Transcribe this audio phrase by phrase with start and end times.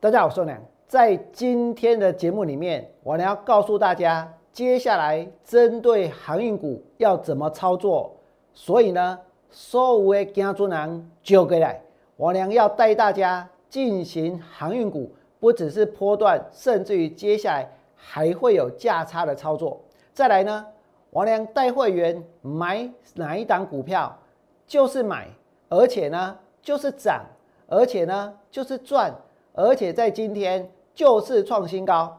[0.00, 0.56] 大家好，我是梁。
[0.86, 8.14] 在今天的节目里面，我呢要告诉大家，接下来针对航运股要怎么操作。
[8.54, 9.18] 所以呢，
[9.50, 11.82] 所有的家族人就过来，
[12.16, 19.80] 我娘要带大家进行航运股，不只是波段，甚至于接下来还会有价差的操作。
[20.14, 20.64] 再来呢，
[21.10, 24.16] 我娘带会员买哪一档股票，
[24.64, 25.26] 就是买，
[25.68, 27.24] 而且呢就是涨，
[27.66, 29.12] 而且呢就是赚。
[29.58, 32.16] 而且在今天就是创新高，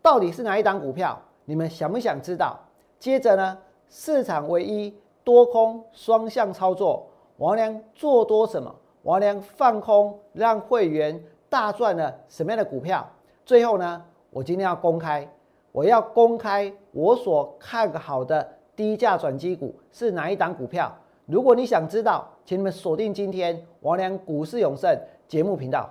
[0.00, 1.20] 到底是哪一档股票？
[1.44, 2.56] 你们想不想知道？
[2.96, 7.04] 接着呢，市场唯一多空双向操作，
[7.38, 8.72] 王良做多什么？
[9.02, 13.04] 王良放空，让会员大赚了什么样的股票？
[13.44, 14.00] 最后呢，
[14.30, 15.28] 我今天要公开，
[15.72, 20.96] 我要公开我所看好的低价转机股是哪一档股票？
[21.24, 25.90] 如果你想知道，请你们锁定今天王良股市永胜节目频道。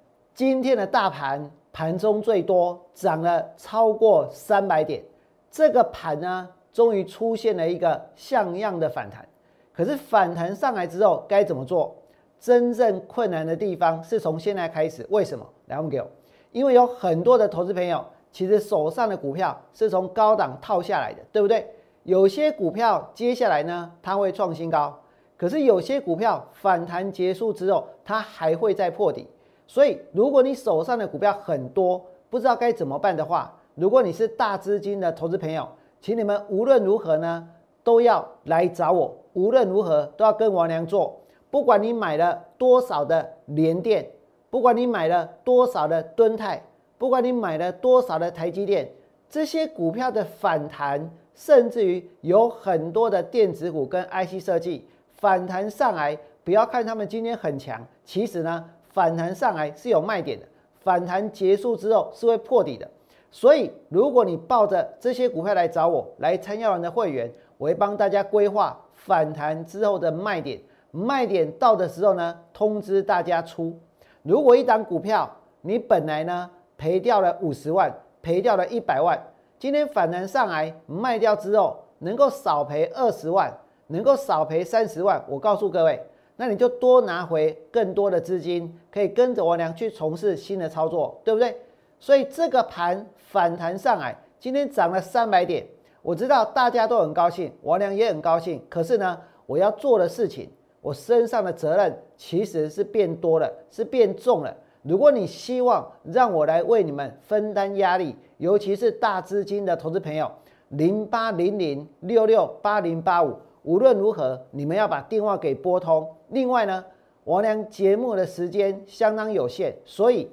[0.41, 1.47] 今天的大盘。
[1.71, 5.03] 盘中最多涨了超过三百点，
[5.51, 9.23] 这个盘呢，终于出现了一个像样的反弹。
[9.71, 11.95] 可是反弹上来之后该怎么做？
[12.39, 15.05] 真正困难的地方是从现在开始。
[15.11, 15.47] 为什么？
[15.67, 16.07] 来问给我。
[16.51, 21.67] 因为有很多的投资朋友，其实手上的股票是从高档套下来的，对不对？
[22.01, 24.99] 有些股票接下来呢，它会创新高，
[25.37, 29.27] 可是有些股票反弹结束之后，它还会再破底。
[29.71, 35.65] 所以，如果你手上的股票很多，不知道该怎么办的话，如果你是大资金的投资朋友，
[36.01, 37.47] 请你们无论如何呢，
[37.81, 39.15] 都要来找我。
[39.31, 41.17] 无论如何都要跟王良做。
[41.49, 44.05] 不管你买了多少的联电，
[44.49, 46.61] 不管你买了多少的敦泰，
[46.97, 48.91] 不管你买了多少的台积电，
[49.29, 58.65] 这些股票的反弹，甚至于有很多的电子股跟 IC 设计反弹上来，不要看他们今天很强，其实呢。
[58.91, 60.45] 反弹上来是有卖点的，
[60.81, 62.89] 反弹结束之后是会破底的，
[63.31, 70.59] 所以如果你抱着这些股票来找我来参加完的会员，我会帮大家规划反弹之后的卖点，
[70.91, 73.79] 卖点到的时候呢，通知大家出。
[74.23, 75.29] 如果一档股票
[75.61, 79.17] 你本来呢赔掉了五十万，赔掉了一百万，
[79.57, 83.55] 今天反弹上来卖掉之后，能够少赔二十万，
[83.87, 86.03] 能够少赔三十万，我告诉各位。
[86.41, 91.55] 那你就多拿回更多的资金，可以跟着我娘去从事新的操作，对不对？
[91.99, 95.63] 所以这个盘反弹上来，今天涨了三百点，
[96.01, 98.59] 我知道大家都很高兴，我娘也很高兴。
[98.67, 100.49] 可是呢，我要做的事情，
[100.81, 104.51] 我身上的责任其实是变多了，是变重了。
[104.81, 110.31] 如果你希望让我来为你们分担压力，尤其是大资金的投资朋友，
[110.69, 113.37] 零八零零六六八零八五。
[113.63, 116.15] 无论如何，你们要把电话给拨通。
[116.29, 116.83] 另外呢，
[117.25, 120.31] 王良节目的时间相当有限，所以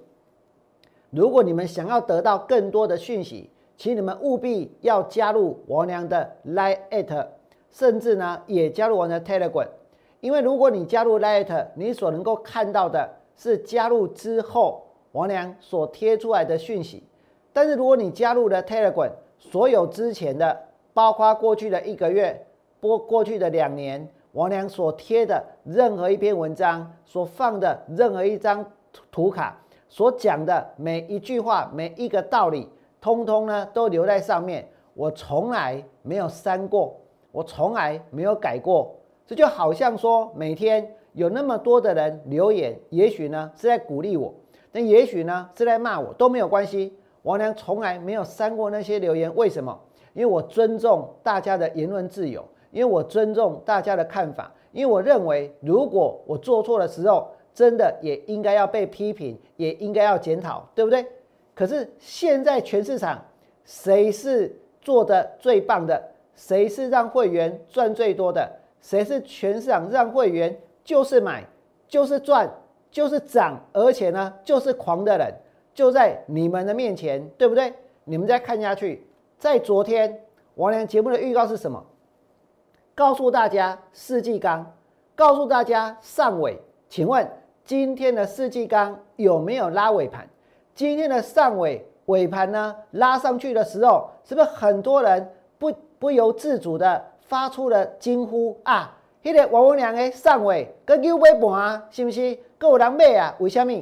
[1.10, 7.26] 如果你们想要得到更多的讯息，请你们务必要加入王良的 Line，at，
[7.70, 9.68] 甚至呢也加入我的 Telegram。
[10.20, 17.04] 因为如果你加入 Line，at，你所能够看到的是加入之后王良所贴出来的讯息。
[17.52, 20.58] 但是如果你加入了 Telegram，所有之前的，
[20.94, 22.46] 包括过去的一个月。
[22.80, 28.64] 播过去的两年，王良所贴的任何一篇文章，所放的任何一张
[29.10, 29.58] 图卡，
[29.88, 32.68] 所讲的每一句话，每一个道理，
[33.00, 34.68] 通通呢都留在上面。
[34.94, 36.96] 我从来没有删过，
[37.30, 38.94] 我从来没有改过。
[39.26, 44.34] 这就好像说，每天有那么多的人留言，也许呢是在鼓励我，
[44.72, 46.96] 但也许呢是在骂我，都没有关系。
[47.22, 49.78] 王良从来没有删过那些留言，为什么？
[50.14, 52.44] 因为我尊重大家的言论自由。
[52.70, 61.04] 因为我尊重大家的看法，因为我认为，如果我做错的时候，真的也应该要被批评，也应该要检讨，对不对？
[61.54, 63.24] 可是现在全市场
[63.64, 66.00] 谁是做的最棒的？
[66.34, 68.48] 谁是让会员赚最多的？
[68.80, 71.44] 谁是全市场让会员就是买
[71.88, 72.48] 就是赚
[72.90, 75.34] 就是涨，而且呢就是狂的人，
[75.74, 77.72] 就在你们的面前，对不对？
[78.04, 79.04] 你们再看下去，
[79.36, 80.22] 在昨天
[80.54, 81.84] 王良节目的预告是什么？
[82.98, 84.74] 告诉大家世纪钢，
[85.14, 87.24] 告诉大家上尾，请问
[87.64, 90.28] 今天的世纪钢有没有拉尾盘？
[90.74, 98.98] 今天的上尾尾盘呢拉上去的时候，是不是很多人不不由自主的发出了惊呼啊？
[99.22, 103.32] 迄个王文良的上尾跟牛尾盘啊，是不是够人买啊？
[103.38, 103.72] 为什么？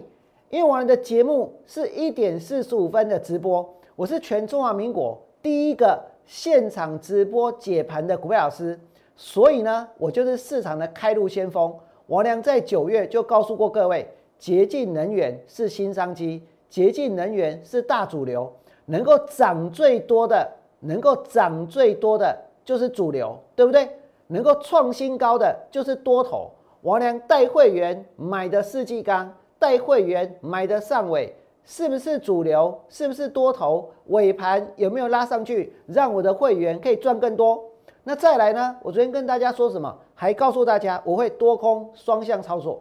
[0.50, 8.78] 因为我们的节目是一点四十五分的直播，我是全中华民国第一个现场直播解盘的股票老师，
[9.16, 11.74] 所以呢，我就是市场的开路先锋。
[12.06, 14.06] 王良在九月就告诉过各位，
[14.38, 18.52] 洁净能源是新商机，洁净能源是大主流，
[18.84, 20.48] 能够涨最多的，
[20.80, 23.88] 能够涨最多的就是主流，对不对？
[24.28, 26.50] 能够创新高的就是多头。
[26.82, 29.32] 王良带会员买的世纪钢。
[29.58, 31.34] 带会员买的上尾
[31.64, 32.78] 是不是主流？
[32.90, 33.88] 是不是多头？
[34.08, 37.64] 尾盘有没有拉上去，让我的会员可以赚更多？
[38.08, 38.76] 那再来呢？
[38.82, 39.98] 我昨天跟大家说什么？
[40.14, 42.80] 还告诉大家我会多空双向操作，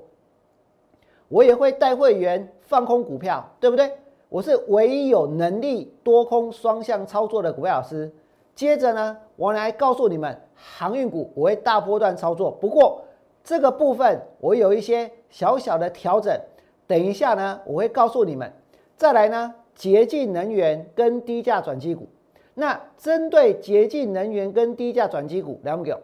[1.29, 3.91] 我也会带会员放空股票，对不对？
[4.29, 8.13] 我是唯一有能力多空双向操作的股票老师。
[8.53, 13.01] 接着呢，我来告诉你们，航运股我会大波段操作，不过
[13.43, 16.39] 这个部分我有一些小小的调整。
[16.85, 18.53] 等一下呢，我会告诉你们。
[18.95, 22.07] 再来呢，洁净能源跟低价转机股。
[22.55, 26.01] 那针对洁净能源跟低价转机股，两个，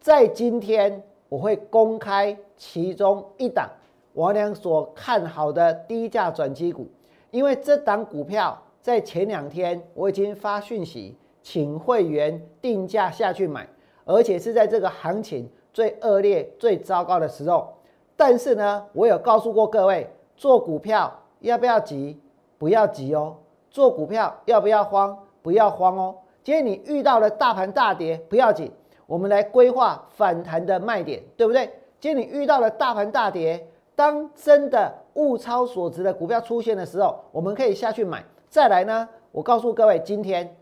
[0.00, 3.70] 在今天我会公开其中一档
[4.14, 6.88] 王良所看好的低价转机股，
[7.30, 13.68] 因为这档股票在前两天我已经发讯息，请会员定价下去买，
[14.04, 17.72] 而且是在这个行情最恶劣、最糟糕的时候。
[18.16, 20.10] 但是呢，我有告诉过各位。
[20.36, 22.18] 做股票要不要急？
[22.56, 23.36] 不要急哦。
[23.70, 25.18] 做股票要不要慌？
[25.42, 26.16] 不要慌哦。
[26.42, 28.70] 今天你遇到了大盘大跌，不要紧，
[29.06, 31.72] 我们来规划反弹的卖点，对不对？
[31.98, 38.24] 今天你遇到了大盘大跌，当真的物超所值的股票出现的时候，我们可以下去买。
[38.48, 40.56] 再来呢，我告诉各位，今天，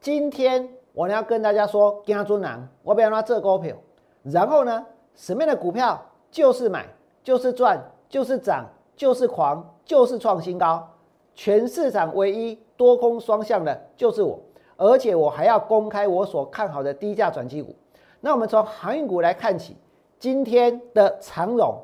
[0.00, 3.76] 今天我要跟大家说，跟尊难，我不要让这股票。
[4.22, 6.86] 然后呢，什么样的股票就是买，
[7.22, 7.82] 就是赚。
[8.08, 8.64] 就是涨，
[8.94, 10.88] 就是狂，就是创新高，
[11.36, 14.40] 全市场唯一多空双向的就是我，
[14.76, 17.72] 而且我还要公开我所看好的低价转机股。
[18.20, 19.76] 那我们从航运股来看起，
[20.18, 21.78] 今天的长荣，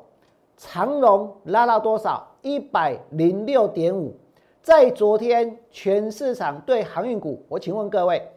[0.57, 2.27] 长荣拉到多少？
[2.41, 4.13] 一百零六点五。
[4.61, 8.27] 在昨天，全市场对航运股，我请问各位，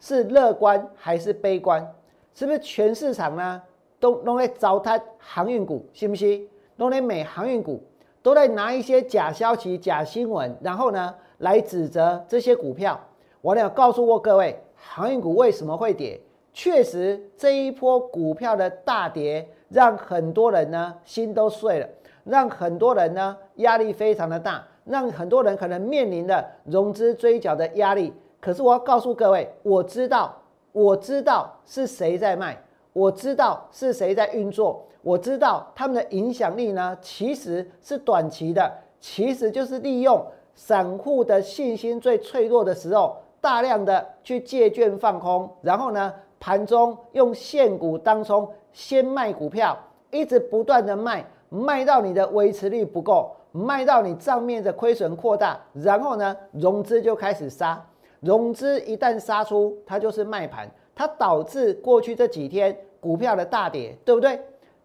[0.00, 1.86] 是乐观还是悲观？
[2.34, 3.62] 是不是全市场呢
[4.00, 5.84] 都都在糟蹋航运股？
[5.92, 6.48] 信不信？
[6.78, 7.80] 都连美航运股
[8.22, 12.98] 都在拿一些假消息、假新闻，然后呢来指责这些股票。
[13.40, 16.20] 我有告诉过各位，航运股为什么会跌？
[16.52, 21.88] 确实，这一波股票的大跌，让很多人呢心都碎了，
[22.24, 28.12] 让很多人呢压力非常的大，让很多人可能面临的融资追缴的压力。
[28.38, 30.36] 可是我要告诉各位，我知道，
[30.72, 34.86] 我知道是谁在卖，我知道是谁在运作。
[35.02, 49.76] 我知道他们的影响力呢，其实是短期的，其实就是利用散户的信心最脆弱的时候，大量的去借券放空，然后呢，盘中用现股当冲，先卖股票，
[50.10, 57.84] 一直不断的卖，卖到你的维持率不够，卖到你账面的亏损扩大，然后呢，融资就开始杀，
[58.20, 64.40] 融资一旦杀出，它就是卖盘，它导致过去这几天股票的大跌，对不对？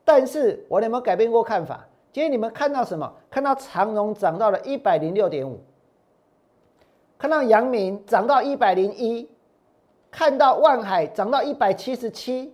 [0.08, 1.86] 但是我有没有改变过看法？
[2.14, 3.14] 今天你们看到什么？
[3.30, 5.60] 看到长荣涨到了一百零六点五，
[7.18, 9.30] 看到阳明涨到一百零一，
[10.10, 12.54] 看到万海涨到一百七十七。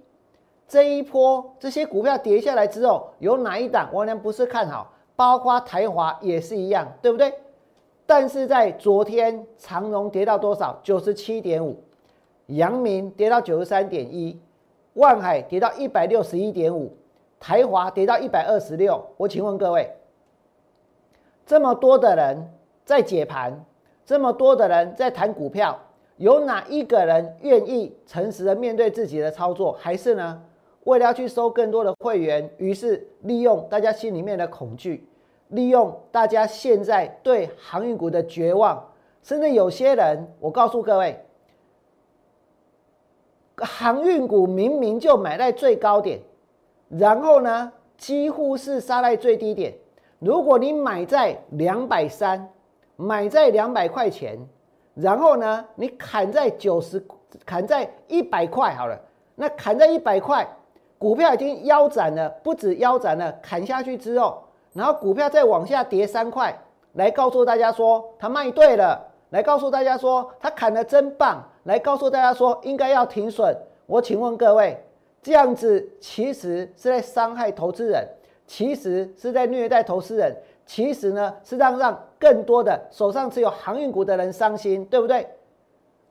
[0.67, 4.91] 这一波这些股票跌下来之后，有哪一档我娘不是看好？
[5.15, 7.31] 包括台华也是一样，对不对？
[8.07, 10.79] 但是在昨天，长荣跌到多少？
[10.81, 11.77] 九十七点五，
[12.47, 14.41] 阳明跌到九十三点一，
[14.95, 16.91] 万海跌到一百六十一点五。
[17.43, 19.91] 台华跌到一百二十六，我请问各位，
[21.45, 22.49] 这么多的人
[22.85, 23.65] 在解盘，
[24.05, 25.77] 这么多的人在谈股票，
[26.15, 29.73] 有哪一个人愿意诚实的面对自己的操作？
[29.73, 30.41] 还是呢，
[30.85, 35.05] 为了要去收更多的会员，于是利用大家心里面的恐惧，
[35.49, 38.89] 利用大家现在对航运股的绝望，
[39.21, 41.19] 甚至有些人，我告诉各位，
[43.57, 46.21] 航运股明明就买在最高点。
[46.89, 49.73] 然后呢，几乎是杀在最低点。
[50.19, 52.49] 如果你买在两百三，
[52.95, 54.37] 买在两百块钱，
[54.93, 57.03] 然后呢，你砍在九十，
[57.45, 58.99] 砍在一百块好了。
[59.35, 60.47] 那砍在一百块，
[60.97, 66.55] 股票已经腰斩了，不止腰斩了，砍下去之后，然后股票再往下跌三块，
[66.93, 73.57] 来告诉大家说他卖对了，来告诉大家说他砍的真棒，来告诉大家说应该要停损。
[73.87, 74.81] 我请问各位，
[75.23, 78.05] 这样子其实是在伤害投资人，
[78.45, 85.25] 其实是在虐待投资人，其实呢是让让更多的手上持有航运股的人伤心，对不对？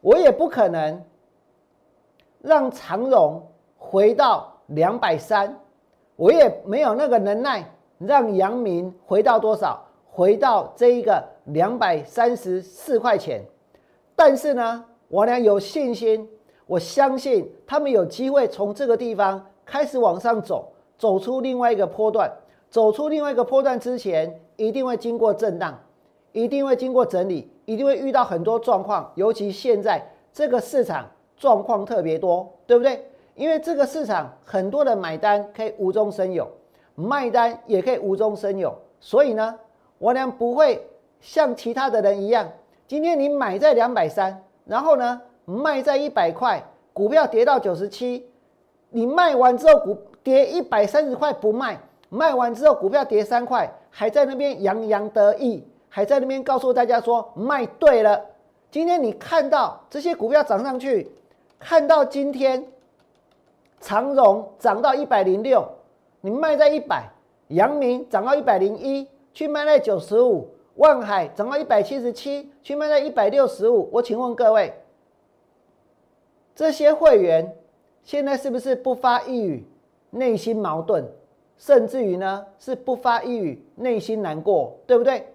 [0.01, 1.01] 我也不可能
[2.41, 5.61] 让长荣回到两百三，
[6.17, 13.43] 我也没有那个能耐让阳明回到多少，回到这一个两百三十四块钱。
[14.17, 16.29] 但是呢，我俩有信心，
[16.73, 22.33] 我相信他们有机会从这个地方开始往上走，走出另外一个坡段。
[22.71, 25.79] 走出另外一个坡段之前，一定会经过震荡，
[26.33, 27.51] 一定会经过整理。
[27.67, 30.03] 一定会遇到很多状况，尤其现在
[30.33, 33.07] 这个市场状况特别多，对不对？
[33.35, 36.49] 因为这个市场很多的买单可以无中生有，
[36.95, 39.55] 卖单也可以无中生有，所以呢，
[39.99, 40.83] 我俩不会
[41.21, 42.51] 像其他的人一样，
[42.89, 45.21] 今天你买在两百三，然后呢
[45.53, 48.27] 卖在一百块，股票跌到九十七，
[48.91, 51.79] 你卖完之后股跌一百三十块不卖，
[52.09, 55.65] 卖完之后股票跌三块，还在那边洋洋得意。
[55.95, 58.19] 还在那边告诉大家说卖对了。
[58.71, 61.13] 今天你看到这些股票涨上去，
[61.59, 62.67] 看到今天
[63.79, 65.69] 长荣涨到一百零六，
[66.23, 67.13] 你卖在一百；
[67.49, 73.91] 阳明涨到一百零一，去卖在九十五；万海涨到一百七十七，去卖在一百六十五。
[73.93, 74.73] 我请问各位，
[76.55, 77.57] 这些会员
[78.03, 79.67] 现在是不是不发一语，
[80.11, 81.05] 内心矛盾，
[81.57, 85.27] 甚至于呢是不发一语，内心难过，对不对？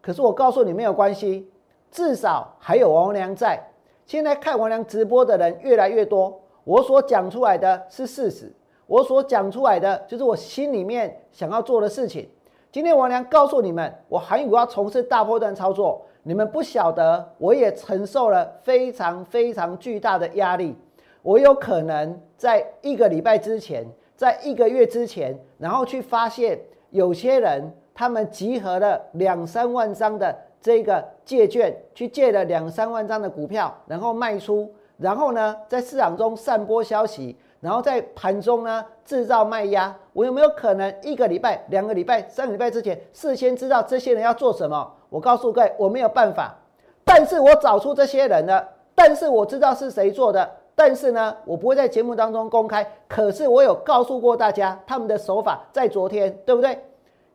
[0.00, 1.48] 可是我告诉你没有关系，
[1.90, 3.60] 至少还有王良在。
[4.04, 8.52] 现在看王良直播的人越来越多，我所讲出来的是事实，
[8.86, 12.28] 我所讲出来的就是我心里面想要做的事情。
[12.72, 20.76] 今天王良告诉你们，我韩宇要从事大波段操作，你们不晓得，我也承受了非常非常巨大的压力。
[21.22, 23.86] 我有可能在一个礼拜之前，
[24.16, 26.60] 在一个月之前，然后去发现
[26.90, 27.72] 有些人。
[27.94, 39.94] 他们集合了两三万张的这个借券，去借了两三万张的股票，然后卖出，然后呢，在市场中散播消息，然后在盘中呢制造卖压。
[40.14, 44.90] 我有没有可能一个礼拜、两个礼拜、三个礼拜之前事先知道这些人要做什么？
[45.12, 46.56] 我告诉各位，我没有办法，
[47.04, 52.90] 但是我找出这些人了，但是我知道是谁做的，但是呢，我不会在节目当中公开。
[53.06, 56.82] 可是我有告诉过大家他们的手法，在昨天，对不对？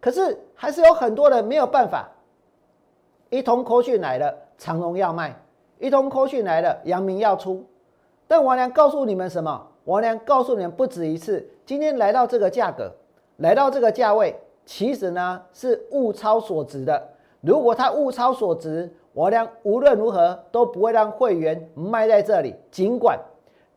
[0.02, 2.10] 可是还是有很多人没有办法。
[3.30, 5.30] 一通扣讯来了，长荣要卖；
[5.78, 7.64] 一通扣讯来了，阳明要出。
[8.28, 9.68] 但王良告诉你们什么？
[9.84, 12.92] 王良告诉你们不止一次，今天来到这个价格，
[13.38, 17.08] 来到这个价位，其实呢是物超所值的。
[17.42, 22.56] 如果它物超所值，王良无论如何都不会让会员卖在这里。
[22.72, 23.20] 尽管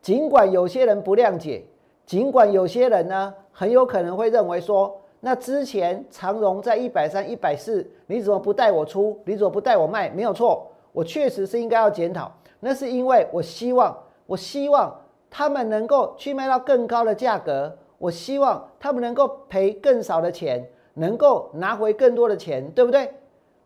[0.01, 1.63] 尽管有些人不谅解，
[2.05, 4.97] 尽管有些人呢很有可能会认为说。
[5.23, 9.21] 那之前长荣在一百三、一百四，你怎么不带我出？
[9.23, 10.09] 你怎么不带我卖？
[10.09, 12.31] 没有错，我确实是应该要检讨。
[12.59, 14.91] 那是因为我希望，我希望
[15.29, 23.13] 他们能够去卖到更高的价格，我希望他们能够赔更少的钱，能够拿回更多的钱，对不对？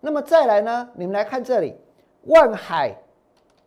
[0.05, 0.87] 那么再来呢？
[0.93, 1.75] 你们来看这里，
[2.25, 2.95] 万海，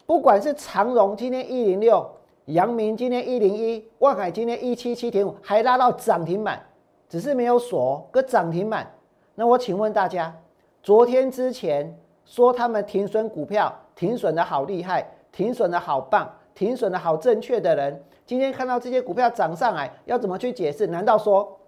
[0.07, 2.09] 不管是长荣今天一零六，
[2.45, 6.65] 阳明今天一零一，万海今天一七七点五，还拉到涨停板。
[7.09, 8.89] 只是没有锁个涨停板，
[9.35, 10.33] 那我请问大家，
[10.81, 20.87] 昨天之前说他们停损股票，停损的好厉害，停损的好棒，停损的好正确的人，今天看到这些股票涨上来，要怎么去解释？
[20.87, 21.59] 难道说，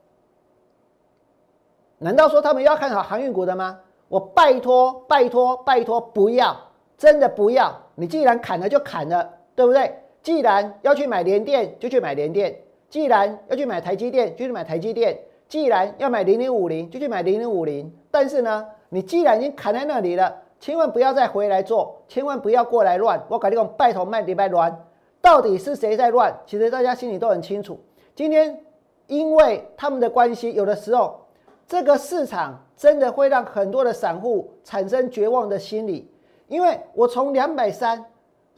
[1.98, 3.80] 难道说他们要看好航运股的吗？
[4.10, 6.56] 我拜托拜托拜托，不要，
[6.98, 7.72] 真的不要！
[7.94, 9.94] 你既然砍了就砍了，对不对？
[10.20, 12.52] 既然要去买联电，就去买联电；
[12.88, 15.16] 既然要去买台积电，就去买台积电。
[15.48, 17.92] 既然要买零零五零，就去买零零五零。
[18.10, 23.24] 但是呢，你既然已经砍在那里了，千万不要再回来做，千万不要过来乱。
[23.28, 24.76] 我搞这种，拜托卖礼拜乱，
[25.22, 26.36] 到底是谁在乱？
[26.46, 27.78] 其实大家心里都很清楚。
[28.16, 28.60] 今天
[29.06, 31.20] 因为他们的关系，有的时候
[31.68, 36.10] 这个市场真的会让很多的散户产生绝望的心理。
[36.48, 38.02] 因为我从两百三，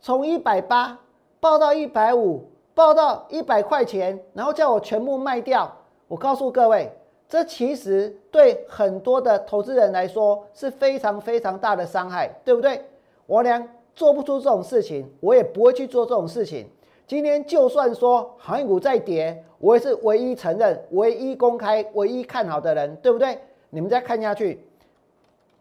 [0.01, 0.97] 从一百八
[1.41, 5.77] 报到一百五，报到一百块钱，然后叫我全部卖掉。
[6.07, 6.89] 我告诉各位，
[7.29, 12.81] 这其实对很多的投资人来说是非常非常大的伤害，对不对？
[13.27, 16.71] 我俩做不出这种事情，我也不会去做这种事情。
[17.09, 23.37] 今天就算说航运股在跌，我也是唯一承认、唯一公开、唯一看好的人，对不对？
[23.75, 24.63] 你们再看下去，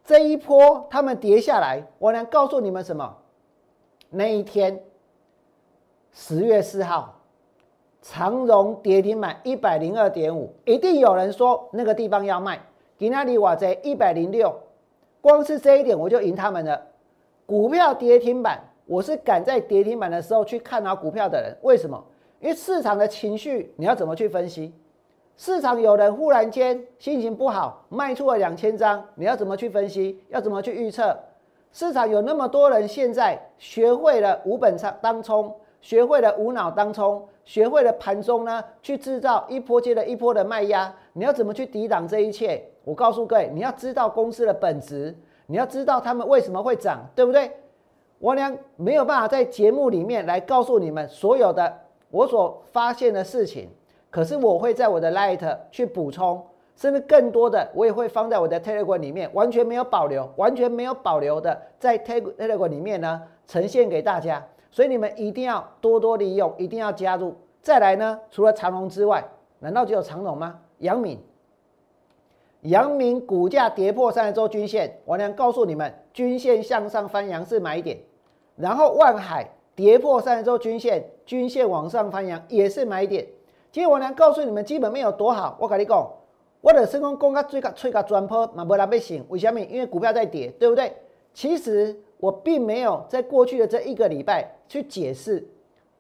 [0.04, 3.18] 这一波他们跌下来，我能告诉你们什么？
[4.10, 4.84] 那一天，
[6.12, 7.22] 十月四号，
[8.02, 12.60] 长荣跌停板一百零二点五，一定有人说那个地方要卖。
[12.98, 14.54] 给那里瓦在一百零六，
[15.22, 16.86] 光是这一点我就赢他们了。
[17.46, 21.58] 股票跌停板，我是赶在跌停板的时候去看好股票的人。
[21.62, 22.04] 为什么？
[22.42, 24.74] 因为市场的情绪你要怎么去分析？
[25.38, 30.22] 市场有人忽然间心情不好，卖出了两千张，你要怎么去分析？
[30.30, 31.18] 要怎么去预测？
[31.72, 42.64] 市场有那么多人现在学会了无本仓当冲，学会了无脑当冲，学会了盘中呢去制造一波接着一波的卖压，你要怎么去抵挡这一切？
[42.84, 45.16] 我告诉各位，你要知道公司的本质，
[45.48, 47.50] 你要知道他们为什么会涨，对不对？
[48.20, 51.80] 我俩没有办法在节目里面来告诉你们所有的
[52.12, 53.70] 我所发现的事情。
[54.12, 64.46] 可是我会在我的 Light 去补充，甚至更多的我也会放在我的 Telegram 里面，完全没有保留，完全没有保留的在 Telegram 里面呢呈现给大家。
[64.70, 67.36] 所以你们一定要多多利用，一定要加入。
[67.62, 69.24] 再来呢，除了长隆之外，
[69.60, 70.60] 难道只有长隆吗？
[70.80, 71.20] 杨敏，
[72.62, 77.98] 杨敏股价跌破三十周均线，我能告诉你们，均线向上翻阳是买点。
[78.56, 83.26] 然后万海跌破三十周均线，均线往上翻阳也是买点。
[83.72, 86.12] 今天我能告诉你们基本面有多好，我跟你讲，
[86.60, 89.26] 我的升空攻到最高最高转坡，嘛不然被醒。
[89.30, 89.62] 为什么？
[89.62, 90.94] 因为股票在跌，对不对？
[91.34, 95.48] 其实我并没有在过去的这一个礼拜去解释，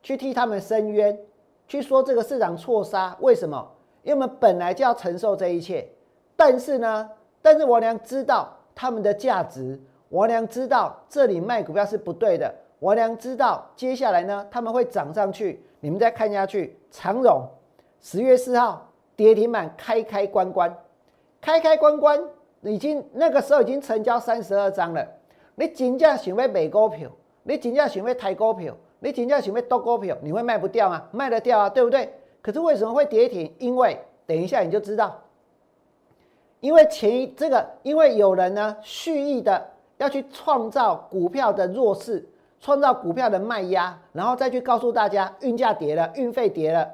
[0.03, 1.17] 去替他们申冤，
[1.65, 3.15] 去说这个市场错杀。
[3.21, 3.65] 为什么？
[4.03, 5.87] 因为我们本来就要承受这一切。
[6.35, 7.09] 但是呢，
[7.41, 15.63] 但是我娘知道他们的价值，我娘知道这里卖股票是不对的，我娘知道接下来呢他们会涨上去。
[15.79, 17.47] 你们再看下去，长荣。
[18.01, 20.75] 十月四号跌停板开开关关，
[21.39, 22.19] 开开关关
[22.61, 25.07] 已经那个时候已经成交三十二张了。
[25.55, 27.09] 你真正想要买股票，
[27.43, 31.03] 你真正想要抬股票，你真正想要多股票，你会卖不掉吗？
[31.11, 32.11] 卖得掉啊，对不对？
[32.41, 33.53] 可是为什么会跌停？
[33.59, 35.21] 因为等一下你就知道，
[36.59, 42.27] 因为前一这个，因为有人呢蓄意的要去创造股票的弱势，
[42.59, 46.89] 创造股票的卖压，然后再去告诉大家运价跌了，运费跌了。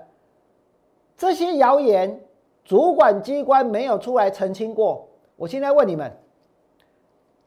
[1.18, 2.22] 这些谣言，
[2.64, 5.08] 主管机关没有出来澄清过。
[5.36, 6.16] 我现在问你们：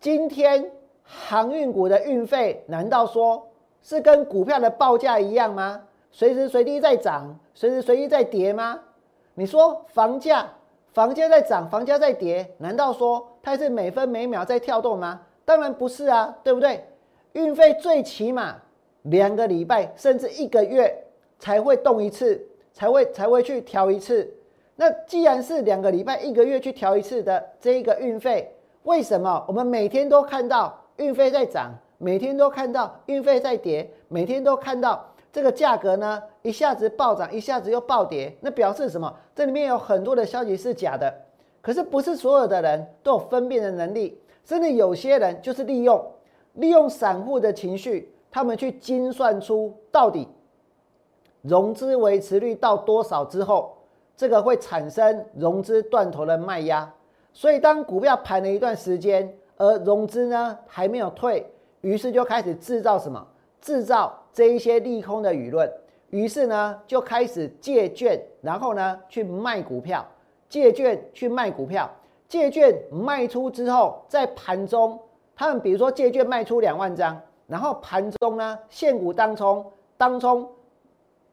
[0.00, 0.72] 今天
[1.04, 3.46] 航运股的运费，难道说
[3.80, 5.82] 是跟股票的报价一样吗？
[6.10, 8.80] 随时随地在涨，随时随地在跌吗？
[9.34, 10.48] 你说房价，
[10.92, 15.20] 房价在涨，房价在跌，难道说它是每分每秒在跳动吗？
[15.44, 16.84] 当然不是啊，对不对？
[17.34, 18.56] 运费最起码
[19.02, 21.04] 两个礼拜，甚至一个月
[21.38, 22.44] 才会动一次。
[22.80, 24.26] 才会才会去调一次。
[24.76, 28.50] 那既然是两个礼拜、一个月去调一次的这一个运费，
[28.84, 38.34] 为什么我们每天都看到运费在涨，每天都看到运费在跌，每天都看到这个价格呢一下子暴涨，一下子又暴跌？
[38.40, 39.14] 那表示什么？
[39.34, 41.14] 这里面有很多的消息是假的。
[41.60, 46.02] 可是不是所有的人都有分辨的能力，甚至有些人就是利用
[46.54, 50.26] 利用散户的情绪，他们去精算出到底。
[51.42, 53.76] 融资维持率到多少之后，
[54.16, 56.92] 这个会产生融资断头的卖压。
[57.32, 61.50] 所以当股票盘了一段时间，而融资呢还没有退，
[61.80, 63.26] 于是就开始制造什么？
[63.60, 65.70] 制造这一些利空的舆论。
[66.10, 70.04] 于是呢就开始借券，然后呢去卖股票，
[70.48, 71.88] 借券去卖股票，
[72.26, 74.98] 借券卖出之后，在盘中，
[75.36, 79.64] 他们比如说借券卖出两万张，然后盘中呢现股当冲，
[79.96, 80.48] 当冲。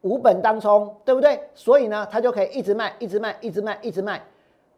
[0.02, 1.40] 无本当冲，对不对？
[1.54, 4.22] 所以呢，它就可以一直卖，一直卖，一直卖，一直卖，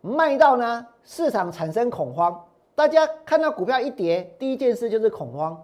[0.01, 2.45] 卖到呢市场产生恐慌。
[2.75, 5.61] 大家看到股票一跌，第一件事就是恐慌。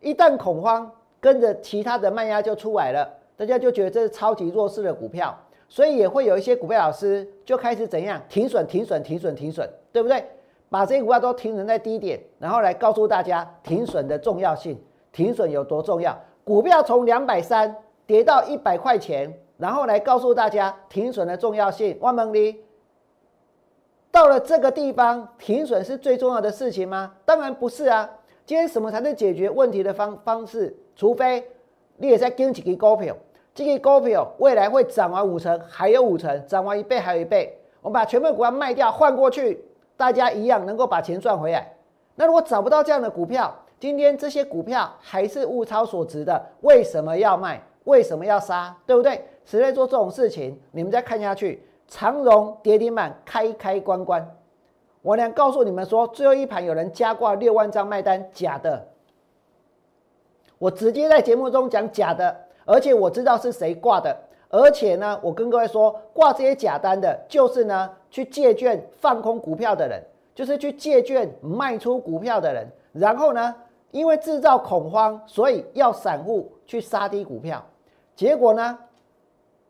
[0.00, 0.88] 一旦恐慌，
[1.18, 5.36] 跟着其他的卖压就出来了，大家就觉得这是超级弱势的股票，
[5.68, 10.24] 所以也会有一些股票老师就开始怎样停损、停损、停损、停损，对不对？
[10.68, 16.16] 把这些股票都停损在低点，然后来告诉大家停损的重要性，停损有多重要。
[16.44, 17.76] 股票从两百三。
[18.06, 21.96] 跌到一百块钱，然后来告诉大家停损的重要性。
[22.00, 22.64] 万蒙里
[24.10, 27.14] 到了这个地方，停损是最重要的事情吗？
[27.24, 28.08] 当然不是啊。
[28.44, 30.76] 今天什么才是解决问题的方方式？
[30.96, 31.46] 除非
[31.96, 33.16] 你也在跟几个股票，
[33.54, 37.56] 这个股票未来会涨完五成，还有五成，涨完一倍还有一倍。
[37.80, 39.64] 我们把全部股票卖掉换过去，
[39.96, 41.72] 大家一样能够把钱赚回来。
[42.16, 47.62] 那如果找不到这样的股票，今天这些股票还是物超所值的，为什么要卖？
[47.84, 48.76] 为什么要杀？
[48.86, 49.24] 对不对？
[49.44, 50.58] 谁在做这种事情？
[50.70, 54.36] 你们再看下去，长荣跌停板开开关关，
[55.02, 58.86] 我俩告诉你们说，最后一盘有人加挂六万张卖单，假的。
[60.58, 64.16] 我直接在节目中讲假的，而且我知道是谁挂的，
[64.48, 70.00] 而且呢，我跟各位说，挂这些假单的，就是呢去借券放空股票的人，
[70.36, 73.52] 就是去借券卖出股票的人，然后呢，
[73.90, 77.60] 因为制造恐慌，所以要散户去杀低股票，
[78.14, 78.78] 结果呢，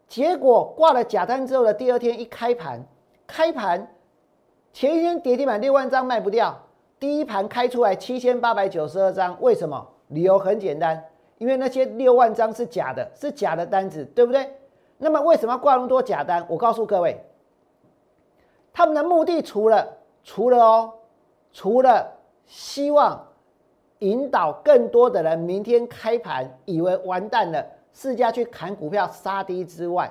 [0.09, 2.85] 结果挂了假单之后的第二天一开盘，
[3.27, 3.95] 开盘。
[4.73, 6.59] 前一天跌停板六万张卖不掉，
[6.99, 9.87] 第一盘开出来七千八百九十二张，为什么？
[10.09, 11.03] 理由很简单，
[11.39, 14.51] 因为那些六万张是假的，是假的单子，对不对？
[14.99, 16.45] 那么为什么要挂那么多假单？
[16.49, 17.23] 我告诉各位，
[18.73, 19.89] 他们的目的除了
[20.23, 20.93] 除了哦，
[21.53, 22.11] 除了
[22.47, 23.27] 希望
[23.99, 30.11] 引导更多的人明天开盘以为完蛋了，市价去砍股票杀低之外，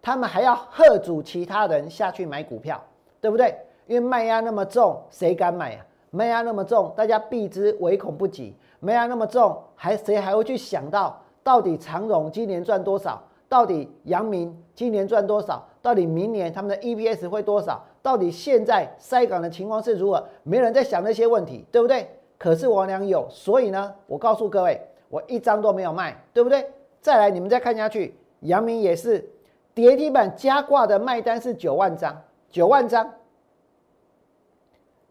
[0.00, 2.82] 他们还要喝阻其他人下去买股票，
[3.20, 3.54] 对不对？
[3.86, 5.84] 因为卖压那么重，谁敢买啊？
[6.10, 8.54] 卖压那么重，大家避之唯恐不及。
[8.80, 13.22] 卖压那么重，还谁还会去想到到底长荣今年赚多少？
[13.48, 15.64] 到底阳明今年赚多少？
[15.80, 17.84] 到底明年他们的 EPS 会多少？
[18.02, 20.24] 到底现在塞港的情况是如何？
[20.42, 22.08] 没人在想那些问题，对不对？
[22.38, 26.68] 可是王良有，所以呢，我告诉各位，我一张都没有卖，对不对？
[27.06, 29.30] 再来，你们再看下去，阳明也是
[29.72, 33.14] 跌停板加挂的卖单是九万张，九万张。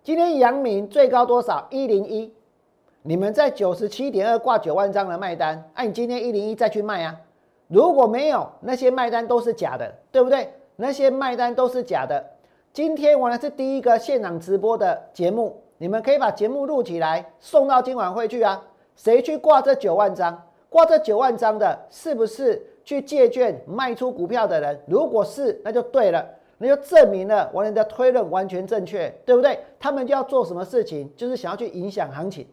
[0.04, 1.66] 今天阳明最高多少？
[1.70, 2.34] 一零一，
[3.02, 7.16] 你们在九十七点二挂九万张的卖单，按，你今天一零一再去卖啊？
[7.70, 10.54] 如果没有那些卖单都是假的，对不对？
[10.76, 12.22] 那些卖单都是假的。
[12.74, 18.62] 今天我呢是第一个现场直播的节目，你们可以把节目录起来送到今晚会去啊。
[18.98, 20.45] 谁去挂这九万张？
[20.76, 24.78] 挂这九万张的，是不是去借券卖出股票的人？
[24.88, 26.28] 如果是，那就对了。
[26.58, 29.58] 那就证明了我们的推论完全正确，对不对？
[29.80, 32.46] 他们就要做什么事情，就是想要去影响行情。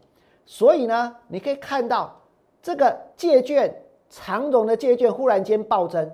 [0.46, 2.16] 所以呢，你可以看到
[2.62, 3.74] 这个借券
[4.08, 6.08] 长融的借券忽然间暴增。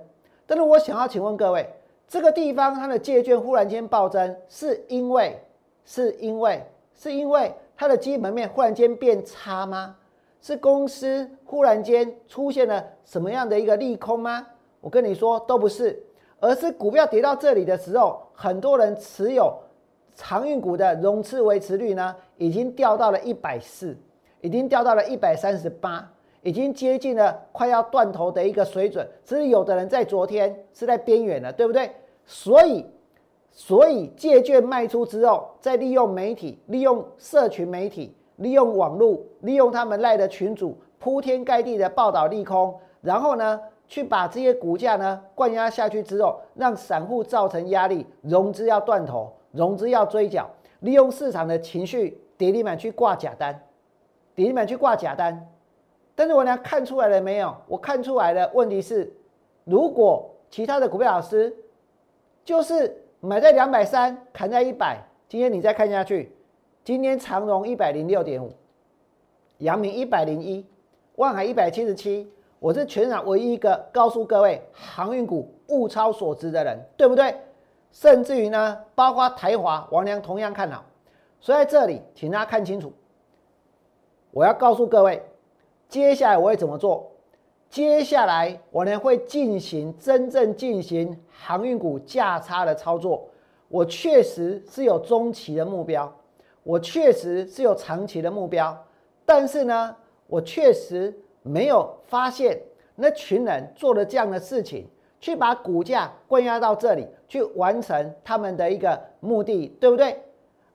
[0.47, 1.69] 但是我想要请问各位，
[2.07, 5.39] 这个地方它的借券忽然间暴增，是因为
[5.85, 9.95] 是因为是因为它的基本面忽然间变差吗？
[10.41, 14.45] 是公司忽然间出现了什么样的一个利空吗？
[14.81, 16.01] 我跟你说，都不是。
[16.41, 19.53] 而是股票跌到这里的时候，很多人持有
[20.15, 23.97] 长运股的融资维持率呢，已经掉到了一百四，
[24.39, 26.09] 已经掉到了一百三十八，
[26.41, 29.05] 已经接近了快要断头的一个水准。
[29.25, 31.91] 只是有的人在昨天是在边缘了，对不对？
[32.25, 32.85] 所以，
[33.51, 43.61] 所以借券卖出之后，再利用媒体、利用社群媒体、利用网络、利用他们赖的群主铺天盖地的报道利空，然后呢？
[43.89, 50.47] 去把这些股价呢灌压下去之后，让散户造成压力，融资要断头，融资要追缴，
[50.81, 53.63] 利用市场的情绪，跌停板去挂假单，
[54.35, 55.43] 跌停板去挂假单。
[56.13, 57.51] 但是我俩看出来了没有？
[57.65, 58.51] 我看出来了。
[58.53, 59.11] 问题是，
[59.63, 61.51] 如果其他的股票老师
[62.45, 66.31] 就是买在两百三，砍在一百，今天你再看下去，
[66.89, 68.51] 今天长荣一百零六点五，
[69.59, 70.65] 阳明一百零一，
[71.17, 72.27] 万海一百七十七。
[72.57, 77.35] 我是全场唯一一个告诉各位航运股物超所值的人，对不对？
[77.91, 80.83] 甚至于呢，包括台华、王良同样看好。
[81.39, 82.91] 所以在这里，请大家看清楚，
[84.31, 85.21] 我要告诉各位，
[85.87, 87.11] 接下来我会怎么做？
[87.69, 93.29] 接下来我呢会进行真正进行航运股价差的操作。
[93.67, 96.11] 我确实是有中期的目标，
[96.69, 98.77] 我确实是有长期的目标，
[99.25, 99.95] 但是呢，
[100.27, 101.11] 我确实。
[101.41, 102.61] 没有发现
[102.95, 104.85] 那群人做了这样的事情，
[105.21, 110.21] 去把股价关押到这里，去完成他们的一个目的，对不对？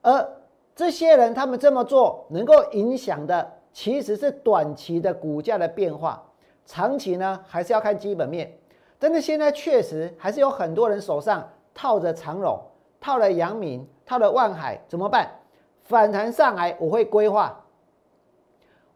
[0.01, 0.27] 而
[0.75, 6.21] 这些人他们这么做，能够影响的其实是短期的股价的变化，
[6.65, 8.51] 长期呢还是要看基本面。
[8.99, 12.59] 但是现在确实还是有很多人手上套着长荣，
[12.99, 15.31] 套了阳明，套了万海，怎么办？
[15.85, 17.61] 反弹上来我会规划。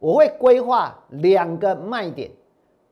[0.00, 2.30] 我会规划两个卖点，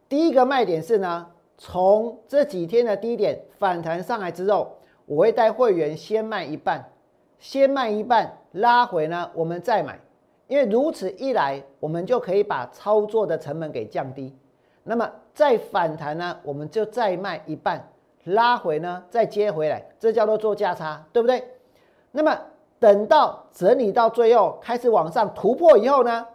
[0.08, 6.90] 第一个卖点是呢，从这几天的低点反弹上来之后，我会带会员先卖一半，
[7.38, 10.00] 先卖一半拉回呢，我们再买，
[10.48, 14.36] 因为如此一来，我们就可以把操作的成本给降低。
[14.82, 17.88] 那么再反弹呢，我们就再卖一半，
[18.24, 21.44] 拉回呢再接回来，这叫做做价差，对不对？
[22.10, 22.36] 那么
[22.78, 26.26] 等到整理到最后开始往上突破以后呢？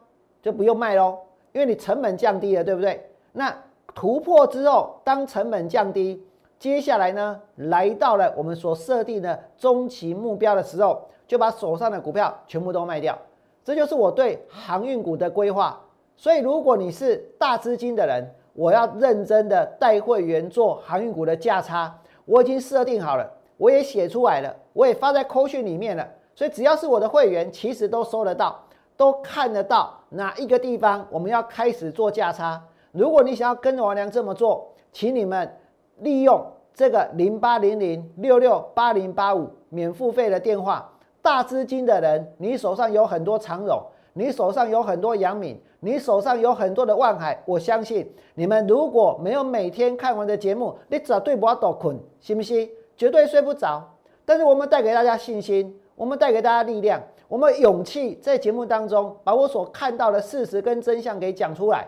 [0.42, 1.18] 就不用卖喽，
[1.52, 3.08] 因为你成本降低了，对不对？
[3.32, 3.56] 那
[3.94, 6.26] 突破之后，当成本降低，
[6.58, 13.18] 接下来呢，来到了我们所设定的中期目标的时候，就把手上的股票全部都卖掉。
[13.64, 15.80] 这就是我对航运股的规划。
[16.16, 26.08] 所以，如果你是大资金的人，我要认真的带会员做航运股的价差，我已经设定好了，我也写出来了，我也发在扣讯里面了。
[26.42, 28.60] 所以，只要是我的会员，其实都收得到，
[28.98, 32.60] 都看得到哪一个地方我们要开始做价差。
[32.92, 35.56] 如果你想要跟着王良这么做，请你们
[36.00, 40.92] 利用这个零八零零六六八零八五免付费的电话。
[41.22, 43.80] 大资金的人，你手上有很多长荣，
[44.14, 47.40] 你手上有很多阳敏，你手上有很多的万海。
[47.46, 52.68] 我相信你们如果没有每天看完的节目，你绝对不要多困，信不信？
[52.98, 53.88] 绝对睡不着。
[54.26, 61.88] 但是我们带给大家信心，我们带给大家力量，我们勇气，在节目当中把我所看到的事实跟真相给讲出来。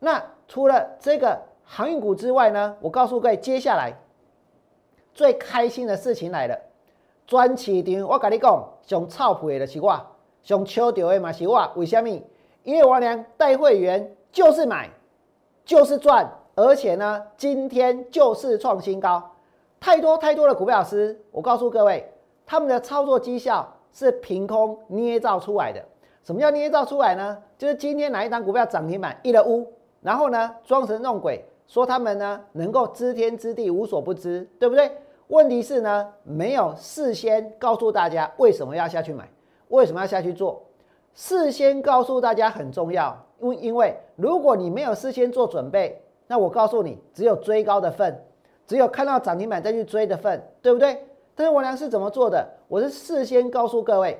[0.00, 2.76] 那除了这个航运股之外呢？
[2.82, 3.94] 我告诉各位，接下来
[5.14, 6.54] 最开心的事情来了。
[7.26, 9.98] 专市场，我跟你讲，上臭屁的是我，
[10.42, 11.72] 上笑掉的嘛是我。
[11.76, 12.10] 为什么？
[12.64, 14.90] 因为王良带会员就是买，
[15.64, 19.22] 就是赚，而且呢，今天就是创新高。
[19.80, 22.12] 太多太多的股票老师，我告诉各位，
[22.46, 25.82] 他们的操作绩效是凭空捏造出来的。
[26.22, 27.38] 什么叫捏造出来呢？
[27.58, 34.90] 就是今天哪一档股票涨停板一了乌，然后呢装神弄鬼，说他们呢能够知天知地无所不知，对不对？
[35.28, 39.28] 问题是呢，没有事先告诉大家为什么要下去买，
[39.68, 40.62] 为什么要下去做？
[41.14, 48.22] 事先告诉大家很重要，因为因为如果你没有事先做准备，那我告诉你，只有追高的份，
[48.66, 51.04] 只有看到涨停板再去追的份，对不对？
[51.34, 52.46] 但是我俩是怎么做的？
[52.68, 54.18] 我是事先告诉各位，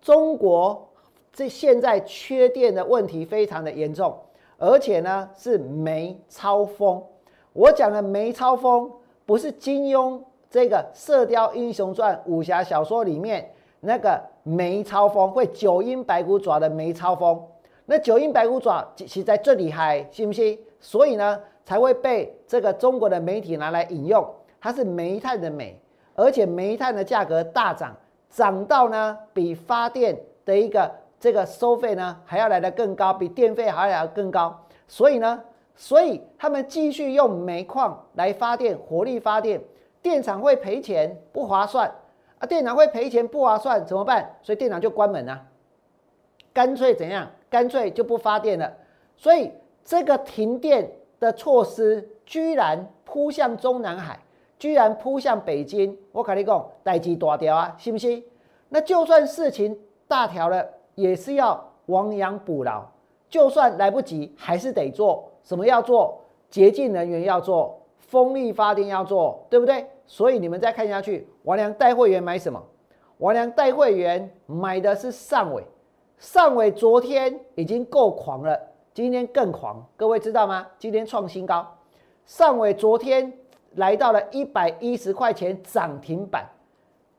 [0.00, 0.88] 中国
[1.32, 4.16] 这现在缺电的问题非常的严重，
[4.58, 7.02] 而且呢是煤超风。
[7.52, 8.90] 我讲的煤超风
[9.24, 10.20] 不是金庸。
[10.48, 17.42] 这个《射雕英雄传》武侠小说里面那个梅超风会九阴白骨爪的梅超风，
[17.84, 20.58] 那九阴白骨爪其实在最厉害，信不信？
[20.80, 24.24] 所以呢，才会被这个中国的媒体拿来引用。
[24.60, 25.78] 它是煤炭的煤，
[26.16, 27.94] 而且煤炭的价格大涨，
[28.28, 34.66] 涨到呢比发电的一个这个收费呢还要来得更高，比电费还要更高。
[34.88, 35.42] 所以呢，
[35.74, 39.60] 所以他们继续用煤矿来发电，火力发电。
[40.02, 41.92] 电厂会赔钱，不划算
[42.38, 42.46] 啊！
[42.46, 44.36] 电厂会赔钱，不划算，怎么办？
[44.40, 45.44] 所以电厂就关门啊，
[46.52, 47.28] 干脆怎样？
[47.50, 48.72] 干脆就不发电了。
[49.16, 49.52] 所以
[49.84, 54.20] 这个停电的措施居然扑向中南海，
[54.58, 55.96] 居然扑向北京。
[56.12, 58.24] 我跟你讲，代机大条啊，信不信？
[58.68, 62.84] 那就算事情大条了，也是要亡羊补牢。
[63.28, 65.30] 就算来不及，还是得做。
[65.42, 66.20] 什么要做？
[66.48, 69.84] 洁净能源要做，风力发电要做，对不对？
[70.06, 72.62] 所以你们再看下去，王良带会员买什么？
[73.18, 75.64] 王良带会员买的是上尾，
[76.18, 78.56] 上尾昨天已经够狂了，
[78.94, 80.64] 今天更狂，各位知道吗？
[80.78, 81.66] 今天创新高，
[82.24, 83.32] 上尾昨天
[83.76, 86.44] 来到了一百一十块钱涨停板，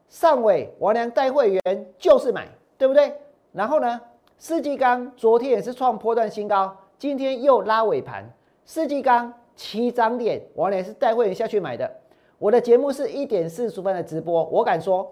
[0.07, 1.61] 上尾王良带会员
[1.97, 3.13] 就是买，对不对？
[3.51, 3.99] 然后呢，
[4.37, 8.23] 世纪钢昨天也是创波段新高，今天又拉尾盘，
[8.65, 11.89] 世纪钢起涨点，王良是带会员下去买的。
[12.37, 15.11] 我的节目是一点四十分的直播，我敢说，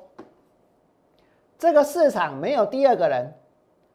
[1.57, 3.33] 这个市场没有第二个人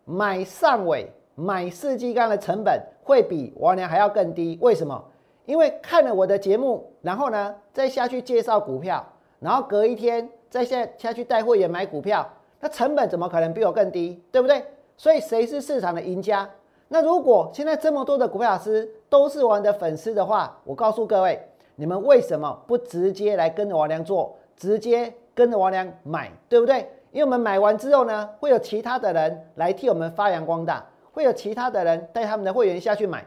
[0.05, 4.59] 买上尾、买四季钢的成本会比王良还要更低。
[4.61, 5.05] 为什么？
[5.51, 9.05] 因为看了我的节目，然后呢再下去介绍股票，
[9.41, 12.25] 然后隔一天再下下去带会员买股票，
[12.61, 14.23] 那成本怎么可能比我更低？
[14.31, 14.65] 对不对？
[14.97, 16.49] 所以谁是市场的赢家？
[16.87, 21.45] 那如果现在这么多的股票老师都是我的粉丝的话，我告诉各位。
[21.75, 26.89] 你们为什么不直接来跟着王良做，直接跟着王良买，对不对？
[27.11, 33.25] 因为我们买完之后呢，会有其他的人来替我们发扬光大，会有其他的人带他们的会员下去买。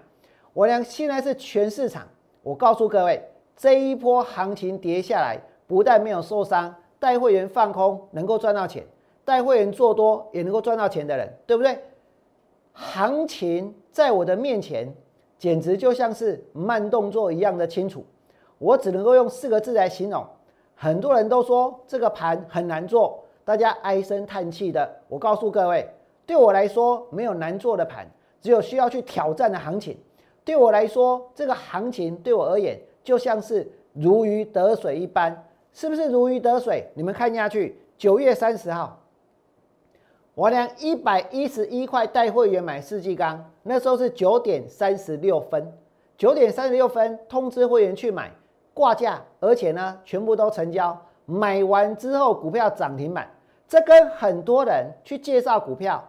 [0.53, 2.07] 王良现在是全市场，
[2.43, 3.23] 我告诉各位，
[3.55, 8.85] 这一波行情跌下来，不但没有受伤，带会员放空能够赚到钱，
[9.23, 11.79] 带会员做多也能够赚到钱的人，对不对？
[12.73, 14.93] 行情在我的面前，
[15.37, 18.05] 简直就像是慢动作一样的清楚。
[18.57, 20.25] 我只能够用四个字来形容，
[20.75, 24.89] 很多人都说这个盘很难做，大家唉声叹气的。
[25.07, 25.89] 我告诉各位，
[26.25, 28.05] 对我来说没有难做的盘，
[28.41, 29.97] 只有需要去挑战的行情。
[30.45, 36.85] 对我来说，这个行情对我而言就像是如鱼得水一般，是不是如鱼得水？
[36.95, 38.99] 你们看下去，九月三十号，
[40.35, 45.71] 我俩一百一十一块带会员买世纪钢，那时候是九点三十六分，
[46.17, 48.31] 九点三十六分通知会员去买。
[48.73, 50.99] 挂价，而且呢，全部都成交。
[51.25, 53.29] 买完之后，股票涨停板，
[53.67, 56.03] 这跟很多人去介绍股票、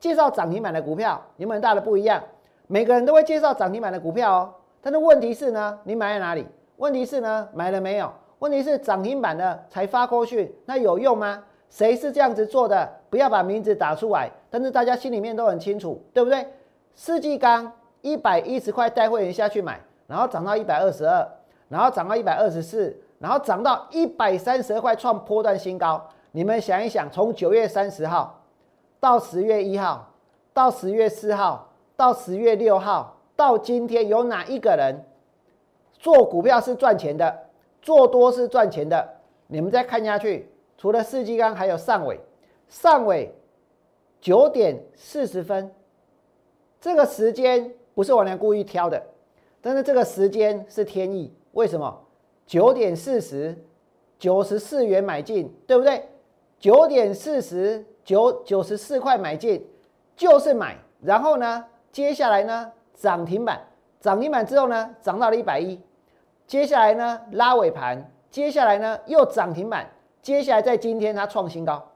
[0.00, 2.20] 介绍涨停板的股票有没有很大的不一样？
[2.68, 6.46] 每个人都会介绍涨停板的股票哦，但是问题是呢，你买在哪里？
[6.76, 8.12] 问题是呢，买了没有？
[8.40, 11.42] 问题是涨停板的才发过去，那有用吗？
[11.70, 12.86] 谁是这样子做的？
[13.08, 16.46] 不要把名字打出来，但是大家心里面都很清楚，对不对？
[16.94, 21.26] 世纪刚一百一十块带会员下去买，然后涨到一百二十二，
[21.70, 26.06] 然后涨到一百二十四，然后涨到一百三十块创波段新高。
[26.32, 28.44] 你们想一想，从九月三十号
[29.00, 30.12] 到十月一号，
[30.52, 31.67] 到十月四号。
[31.98, 35.04] 到十月六号到今天，有哪一个人
[35.98, 37.48] 做股票是赚钱的，
[37.82, 39.16] 做多是赚钱的？
[39.48, 42.20] 你们再看下去，除了世纪刚，还有上尾，
[42.68, 43.34] 上尾
[44.20, 45.74] 九点四十分，
[46.80, 49.02] 这个时间不是我娘故意挑的，
[49.60, 51.34] 但是这个时间是天意。
[51.50, 52.04] 为什么？
[52.46, 53.60] 九点四十，
[54.20, 56.08] 九十四元买进，对不对？
[56.60, 59.66] 九点四十九九十四块买进，
[60.16, 61.64] 就是买，然后呢？
[61.90, 63.60] 接下来呢，涨停板，
[64.00, 65.80] 涨停板之后呢，涨到了一百一。
[66.46, 69.90] 接下来呢，拉尾盘，接下来呢，又涨停板。
[70.20, 71.90] 接下来在今天它创新高，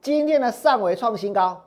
[0.00, 1.62] 今天的上尾创新高，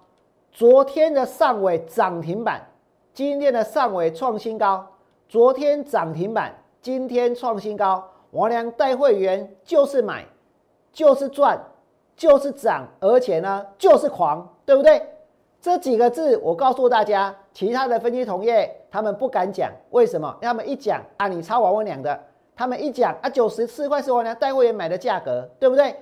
[0.51, 2.65] 昨天的上尾涨停板，
[3.13, 4.87] 今天的上尾创新高，
[5.27, 8.09] 昨天涨停板，今天创新高。
[8.31, 10.25] 王良带会员就是买，
[10.91, 11.59] 就是赚，
[12.15, 15.01] 就是涨，而且呢，就是狂，对不对？
[15.59, 20.37] 这几个字，我告诉大家，其他的分析同业他们不敢讲，为什么？
[20.41, 22.17] 他们一讲啊，你抄王文良的，
[22.55, 25.95] 他们一讲啊，九十四块是王良带会员买的价格，对不对？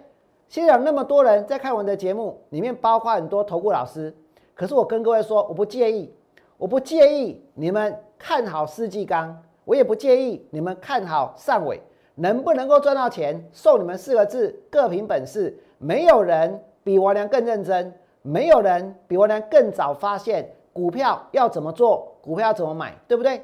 [0.47, 4.13] 现在那么多人在看我们的节目，里面包括很多投顾老师，
[4.53, 6.13] 可是我跟各位说，我不介意，
[6.57, 11.81] 我不介意你们看好世纪钢，我也不介意你们看好上尾，
[12.15, 13.43] 能不能够赚到钱？
[13.51, 15.57] 送你们四个字：各凭本事。
[15.77, 17.93] 没有人比王良更认真。
[18.25, 23.43] 没有人比我俩更早发现股票要怎么做，股票要怎么买，对不对？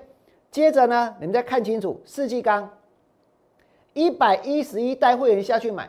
[0.50, 2.68] 接着呢，你们再看清楚，世纪钢
[3.94, 5.88] 一百一十一带会员下去买，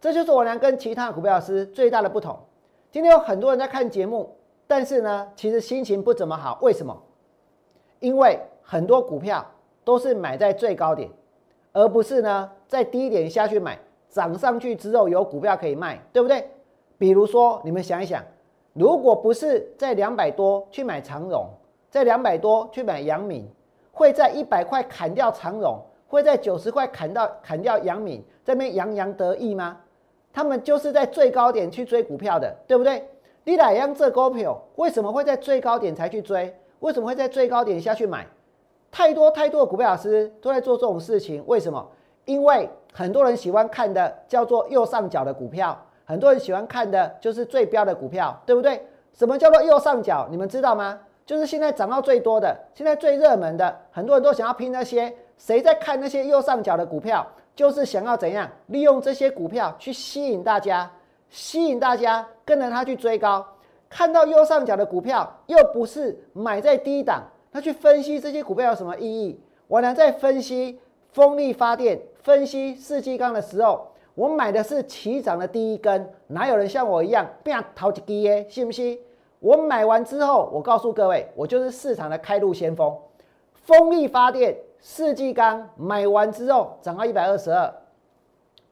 [0.00, 2.38] 这就是我俩跟其他股票师最大的不同。
[2.92, 4.36] 今天有很多人在看节目，
[4.68, 6.58] 但是呢，其实心情不怎么好。
[6.62, 6.96] 为什么？
[7.98, 9.44] 因为很多股票
[9.82, 11.10] 都是买在最高点，
[11.72, 13.76] 而不是呢在低点下去买，
[14.08, 16.48] 涨上去之后有股票可以卖，对不对？
[16.98, 18.22] 比如说，你们想一想，
[18.72, 21.48] 如果不是在两百多去买长荣，
[21.88, 23.48] 在两百多去买阳明，
[23.92, 29.78] 会在一百块砍掉长荣，会在九十块砍到砍掉阳明，这边洋洋得意吗？
[30.32, 33.08] 他们就是在最高点去追股票的，对不对？
[33.44, 36.52] 你哪样这股票为什么会在最高点才去追？
[36.80, 38.26] 为什么会在最高点下去买？
[38.90, 41.88] 太多太多的股票老师都在做这种事情，为什么？
[42.24, 45.78] 因为很多人喜欢看的叫做右上角的股票。
[46.08, 48.82] 很多人喜欢看的就是最标的股票，对不对？
[49.12, 50.26] 什么叫做右上角？
[50.30, 50.98] 你们知道吗？
[51.26, 55.14] 就是现在涨到最多的，现在最热门的，很多人都想要拼那些。
[55.36, 57.26] 谁在看那些右上角的股票？
[57.54, 60.90] 就是想要怎样利用这些股票去吸引大家，
[61.28, 63.46] 吸引大家跟着他去追高。
[63.90, 69.38] 看到右上角的股票，又不是买在低档，他去分析这些股票有什么意义？
[69.66, 70.80] 我呢在分析
[71.12, 73.87] 风力发电、分析四季钢的时候。
[74.18, 78.44] 我买的是起涨的第一根，哪有人像我一样变淘几低耶？
[78.50, 78.98] 信不信？
[79.38, 82.92] 我买完之后，我告诉各位，我就是市场的开路先锋。
[83.52, 87.72] 风力发电，四季钢买完之后涨到一百二十二，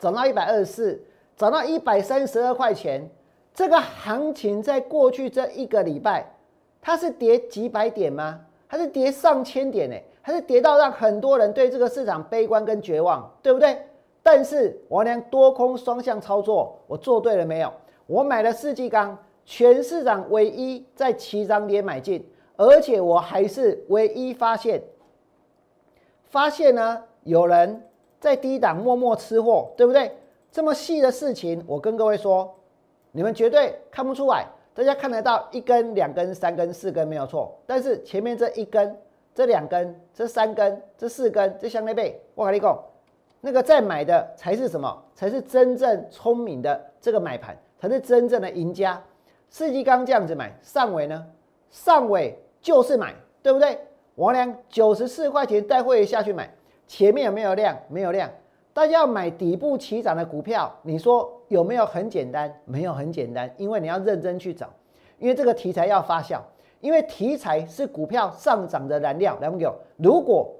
[0.00, 1.00] 涨到一百二十四，
[1.37, 3.09] 涨到一百三十二块钱。
[3.54, 6.28] 这个行情在过去这一个礼拜，
[6.82, 8.40] 它是跌几百点吗？
[8.66, 9.96] 还是跌上千点呢？
[10.22, 13.78] 还是跌到让很多人对这个市场悲观跟绝望，对不对？
[14.26, 17.72] 但是我连多空双向操作，我做对了没有？
[18.08, 24.82] 我买了世纪钢，全市场唯一在起涨点买进，而且我还是唯一发现，
[26.24, 27.80] 发现呢有人
[28.18, 30.10] 在低档默默吃货，对不对？
[30.50, 32.53] 这么细的事情，我跟各位说，
[33.12, 34.44] 你们绝对看不出来。
[34.74, 38.98] 大家看得到一根、两根、三根、四根没有错，但是前面这一根、
[39.32, 42.76] 这两根、这三根、这四根，这相内背，我跟你讲。
[43.47, 45.05] 那个在买的才是什么？
[45.14, 49.01] 才是真正聪明的这个买盘，才是真正的赢家。
[49.49, 51.24] 世纪刚这样子买，上尾呢？
[51.70, 53.78] 上尾就是买，对不对？
[54.16, 56.53] 王良九十四块钱带会员下去买，
[56.88, 57.78] 前面有没有量？
[57.88, 58.28] 没有量。
[58.74, 62.53] 大家要买底部起涨的股票，你说有没有很简单？
[62.64, 64.68] 没有很简单，因为你要认真去找，
[65.20, 66.40] 因为这个题材要发酵，
[66.80, 69.38] 因为题材是股票上涨的燃料。
[69.40, 69.57] 来，不
[69.99, 70.53] 如果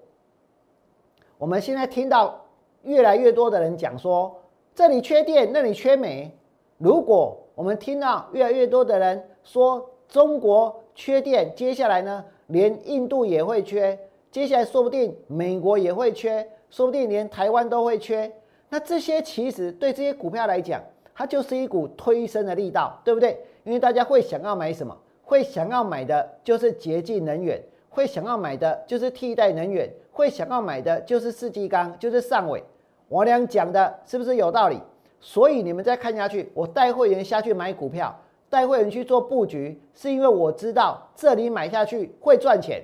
[1.37, 2.43] 我们现在听到。
[2.87, 4.35] 越来越多的人讲说，
[4.75, 6.31] 这里缺电，那里缺煤，
[6.79, 13.99] 如果我们听到越来越多的人说中国缺电，接下来呢，连印度也会缺，
[14.31, 18.31] 接下来说不定美国也会缺，说不定连台湾都会缺。
[18.69, 20.81] 那这些其实对这些股票来讲，
[21.15, 23.39] 它就是一股推升的力道，对不对？
[23.65, 24.97] 因为大家会想要买什么？
[25.25, 32.63] 会想要买的就是洁净能源，会想要买的就是替代能源，会想要买的就是四季钢，就是上尾。
[33.09, 34.81] 我俩讲的是不是有道理？
[35.21, 38.15] 所以你们再看下去，我带会员下去买股票，
[38.51, 42.83] 带会员去做布局，是因为我知道这里买下去会赚钱，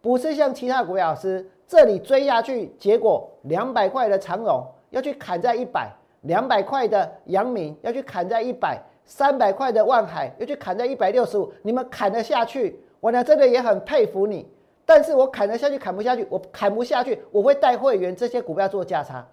[0.00, 5.90] 不是像其他股票老师这里追下去，结果两百块的长荣要去砍在一百，
[6.22, 14.48] 两百块的阳明要去砍在一百，三百块的万海要去砍在一百六十五，你们砍得下去，我呢真的也很佩服你，
[14.86, 19.26] 但是我砍得下去，砍不下去，我砍不下去，我会带会员这些股票做价差。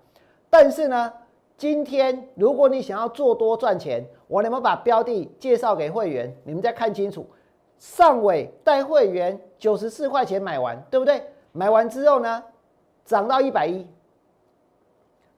[0.52, 1.12] 但是呢，
[1.56, 6.36] 今天如果你想要做多赚钱，我能不能把标的介绍给会员？
[6.44, 7.26] 你们再看清楚，
[7.80, 11.24] 上尾带会员九十四块钱买完，对不对？
[11.54, 12.44] 买完之后呢，
[13.06, 13.88] 涨到一百一。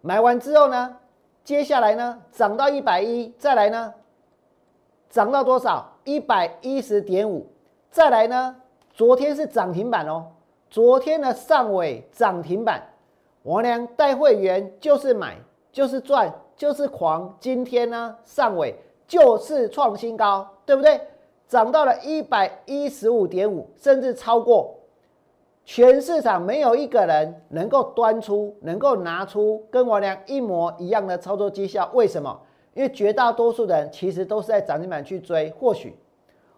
[0.01, 0.97] 买完之后呢，
[1.43, 3.93] 接下来呢，涨到一百一，再来呢，
[5.09, 5.95] 涨到多少？
[6.05, 7.47] 一百一十点五。
[7.91, 8.55] 再来呢，
[8.91, 10.25] 昨天是涨停板哦，
[10.71, 12.81] 昨天的上尾涨停板。
[13.43, 15.37] 我俩带会员就是买，
[15.69, 17.35] 就是赚，就是狂。
[17.41, 18.73] 今天呢，上尾
[19.05, 20.99] 就是创新高，对不对？
[21.45, 24.73] 涨到了一百一十五点五，甚至超过。
[25.65, 31.89] 全市场没有一个人能够端出、能够拿出跟我俩一模一样的操作绩效。
[31.93, 32.39] 为什么？
[32.73, 35.49] 因为绝大多数人其实都是在涨停板去追。
[35.59, 35.95] 或许，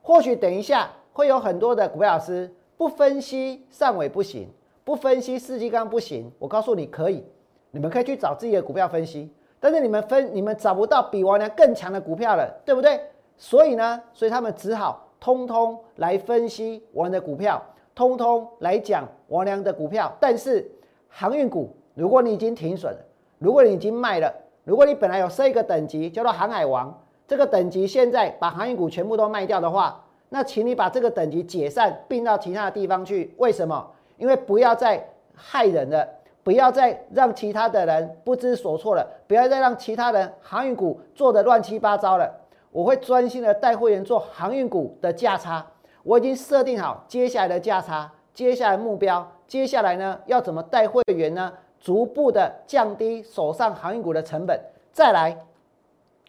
[0.02, 4.48] 或许等一下会有很多的股票老师不分析上尾不行。
[4.86, 7.26] 不分析四季钢不行，我告诉你可以，
[7.72, 13.02] 你们可以去找自己的股票分析，但是你们分你们找不到比王良更强的股票了，对不对？
[13.36, 17.60] 所以呢，所以他们只好通通来分析王良的股票，
[17.96, 20.16] 通通来讲王良的股票。
[20.20, 20.70] 但是
[21.10, 23.00] 航运股，如果你已经停损了，
[23.40, 24.32] 如果你已经卖了，
[24.66, 26.96] 如果你本来有设一个等级叫做航海王，
[27.28, 33.34] 这个等级现在把航运股全部都卖掉的话，那请你把这个等级解散并到其他的地方去。
[33.40, 33.94] 为什么？
[34.18, 36.08] 因为不要再害人了，
[36.44, 42.32] 不要再让其他的人不知所措了，不要再让其他人航运股做的乱七八糟了。
[42.72, 45.66] 我会专心的带会员做航运股的价差，
[46.04, 51.54] 我已经设定好接下来的价差，接下来目标，接下来呢要怎么带会员呢？
[51.80, 54.60] 逐步的降低手上航运股的成本。
[54.92, 55.38] 再来，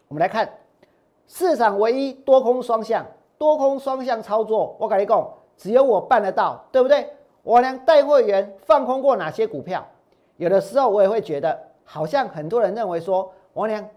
[0.07, 0.49] 我们来看
[1.27, 3.05] 市场唯一多空双向，
[3.37, 7.09] 多空双向操作，我跟你讲，只有我办得到，对不对？
[7.47, 9.87] 我俩带会员放空过哪些股票？
[10.35, 13.89] 有的时候我也会觉得，好像很多人认为说，我俩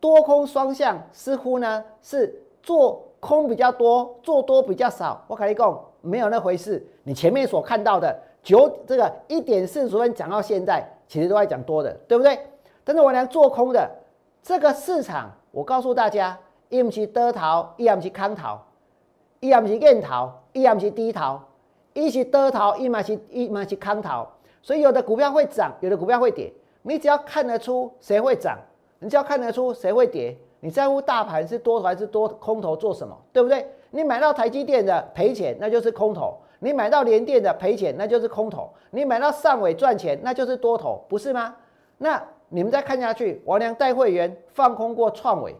[0.00, 5.24] 多空双向，似乎呢是做空比较多，做多比较少。
[5.28, 6.84] 我跟你讲，没有那回事。
[7.04, 12.36] 你前面所看到的九这个一点四十分讲到现在，其实都在讲多的，对不对？
[12.82, 13.88] 但是我俩做空的
[14.42, 16.36] 这个市场，我告诉大家，
[16.68, 18.60] 一不是得逃，一不是康逃，
[19.38, 21.40] 一不是硬逃，一不是低逃。
[21.94, 24.26] 一是多头，一嘛是一嘛是空头，
[24.62, 26.52] 所以有的股票会涨，有的股票会跌。
[26.82, 28.58] 你只要看得出谁会涨，
[28.98, 33.66] 你只要看得出谁会跌，你在乎大盘是多头还是多空头做什么，对不对？
[33.90, 41.54] 你买到台积电的赔钱，那就是空头；你买到联电的赔钱，那就是空头；你买到上尾赚钱，那就是多头，不是吗？
[41.98, 45.54] 那你们再看下去，王良带会员放空过创伟，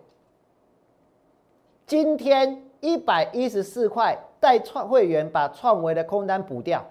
[1.87, 4.19] 今天一百一十四块。
[4.43, 6.85] 带创会员把创维的空单补掉，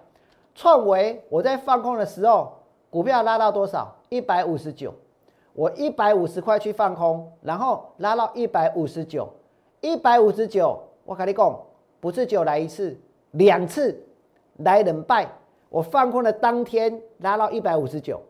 [0.56, 2.50] 创维我在放空的时候，
[2.90, 3.94] 股票拉到多少？
[4.08, 4.94] 一百五十九，
[5.52, 9.28] 我一百五十块去放空，然后拉到一百五十九，
[9.82, 11.60] 一百五十九，我跟你讲，
[12.00, 12.98] 不是九来一次，
[13.32, 14.02] 两次
[14.60, 15.28] 来两拜。
[15.68, 18.22] 我放空的当天拉到一百五十九，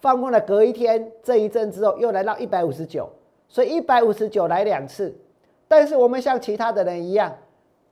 [0.00, 3.06] 放空的隔一天这一阵之后又来到一百五十九，
[3.50, 5.14] 所以一百五十九来两次。
[5.68, 7.36] 但是我们像其他的人一样。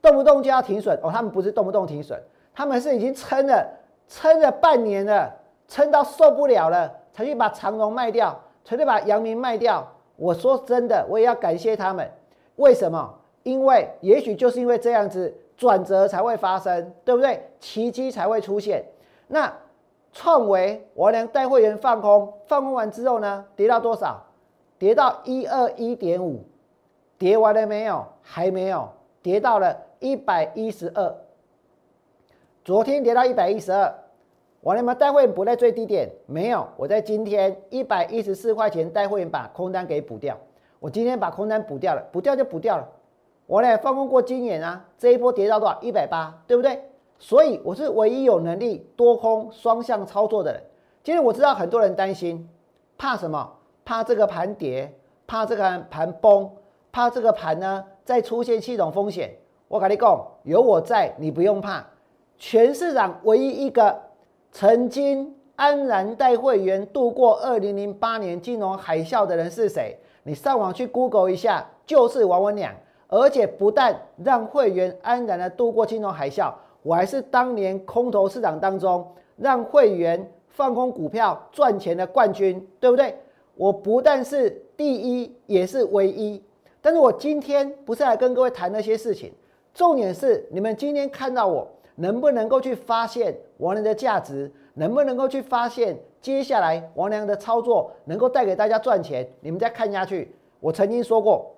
[0.04, 2.20] 动不动就要停损哦，他们不是动不动停损，
[2.54, 3.66] 他们是已经撑了
[4.06, 5.34] 撑了半年了，
[5.66, 9.90] 撑到受不了了，才去把长荣卖掉，才去把阳明卖掉。
[10.16, 12.06] 我说真的，我也要感谢他们。
[12.56, 13.14] 为什么？
[13.44, 17.48] 因为也许就是因为这样子，转折才会发生，对不对？
[17.58, 18.84] 奇迹才会出现。
[19.26, 19.52] 那
[20.12, 24.22] 创维，我连带会员放空，放空完之后呢，跌到多少？
[24.78, 26.44] 跌到一二一点五，
[27.16, 28.06] 跌完了没有？
[28.22, 28.88] 还没有，
[29.24, 29.74] 跌到了。
[30.00, 31.16] 一百一十二，
[32.62, 33.94] 昨天跌到一百一十二，
[34.60, 36.68] 我那么带会员补在最低点没有？
[36.76, 40.36] 我在今天一百一十四块钱带会员把空单给补掉。
[40.78, 42.86] 我今天把空单补掉了，补掉就补掉了。
[43.46, 45.80] 我呢放空过今年啊，这一波跌到多少？
[45.80, 46.82] 一百八，对不对？
[47.18, 50.62] 所以我是唯一有能力多空双向操作的人。
[51.02, 52.46] 今天我知道很多人担心，
[52.98, 53.56] 怕什么？
[53.86, 54.92] 怕这个盘跌，
[55.26, 56.50] 怕这个盘崩，
[56.94, 59.34] 怕这个盘呢再出现系统风险。
[59.66, 61.84] 我跟你讲，有我在，你不用怕。
[62.38, 64.00] 全市场唯一一个
[64.52, 69.98] 曾经安然带会员度过二零零八年金融海啸的人是谁？
[70.22, 72.72] 你上网去 Google 一下，就是王文良。
[73.08, 79.04] 而且不但让会员安然的度过金融海啸，我还是当年空头市场当中
[79.36, 83.16] 让会员放空股票赚钱的冠军，对不对？
[83.56, 86.40] 我不但是第一，也是唯一。
[86.84, 89.32] 但是我今天不是来跟各位谈那些事情，
[89.72, 99.26] 重点是你们今天看到我能不能够去发现王良的价值，能不能够去发现接下来王良的操作能够带给大家赚钱？
[99.40, 101.54] 你们再看下去，我曾经说过。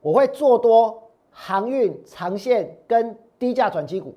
[0.00, 4.14] 我会做多航运长线跟低价转机股，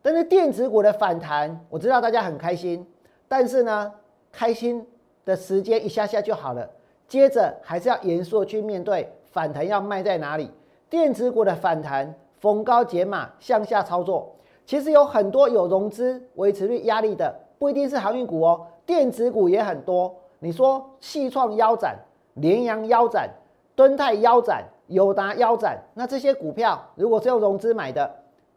[0.00, 2.86] 但是电子股的反弹，我知道大家很开心，
[3.28, 3.92] 但是呢，
[4.32, 4.86] 开心
[5.26, 6.70] 的时间一下下就好了，
[7.06, 10.50] 接着还是要严肃的去面对反弹要卖在哪里。
[10.88, 14.34] 电子股的反弹逢高解码向下操作，
[14.64, 20.14] 其实有很多有融资维持率压力的，不一定是航运股哦，电子股也很多。
[20.38, 21.98] 你说细创腰斩、
[22.36, 23.28] 联阳腰斩、
[23.74, 24.64] 敦泰腰斩。
[24.86, 28.08] 友达腰斩，那这些股票如果是用融资买的，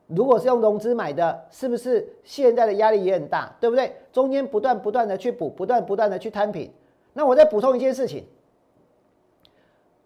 [0.06, 3.92] 如果是用融资买的，是不是现在的压力也很大，对不对？
[4.14, 6.72] 中间不断不断的去补，不断不断的去摊平。
[7.14, 8.24] 那我再补充一件事情，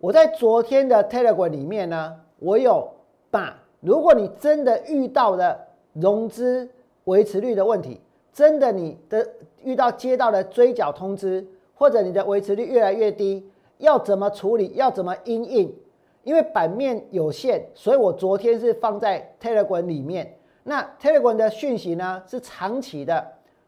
[0.03, 2.91] 我在昨天的 Telegram 里面呢，我有
[3.31, 5.57] 把，如果你真的遇到了
[5.93, 6.69] 融资
[7.05, 8.01] 维持率的问题，
[8.33, 9.25] 真的你的
[9.63, 14.73] 遇到接到了追缴通知，或者你的维持率越来越低，要怎么处理？
[14.75, 15.73] 要怎么应应？
[16.23, 20.37] 因为版面有限，所以我昨天是放在 Telegram 里面。
[20.63, 23.25] 那 Telegram 的讯息呢是长期的，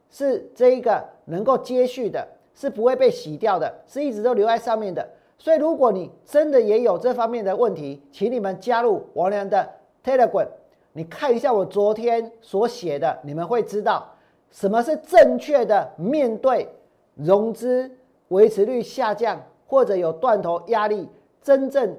[0.10, 5.08] 是这一个能够接续的，是不会被洗掉的，是一直都留在上面的。
[5.46, 9.70] 所以如果你真的也有这方面的问题，请你们加入王良的
[10.04, 10.48] Telegram，
[10.94, 14.10] 你看一下我昨天所写的，你们会知道
[14.50, 16.68] 什么是正确的面对
[17.14, 17.92] 融资
[18.30, 21.08] 维持率下降或者有断头压力，
[21.44, 21.96] 真正。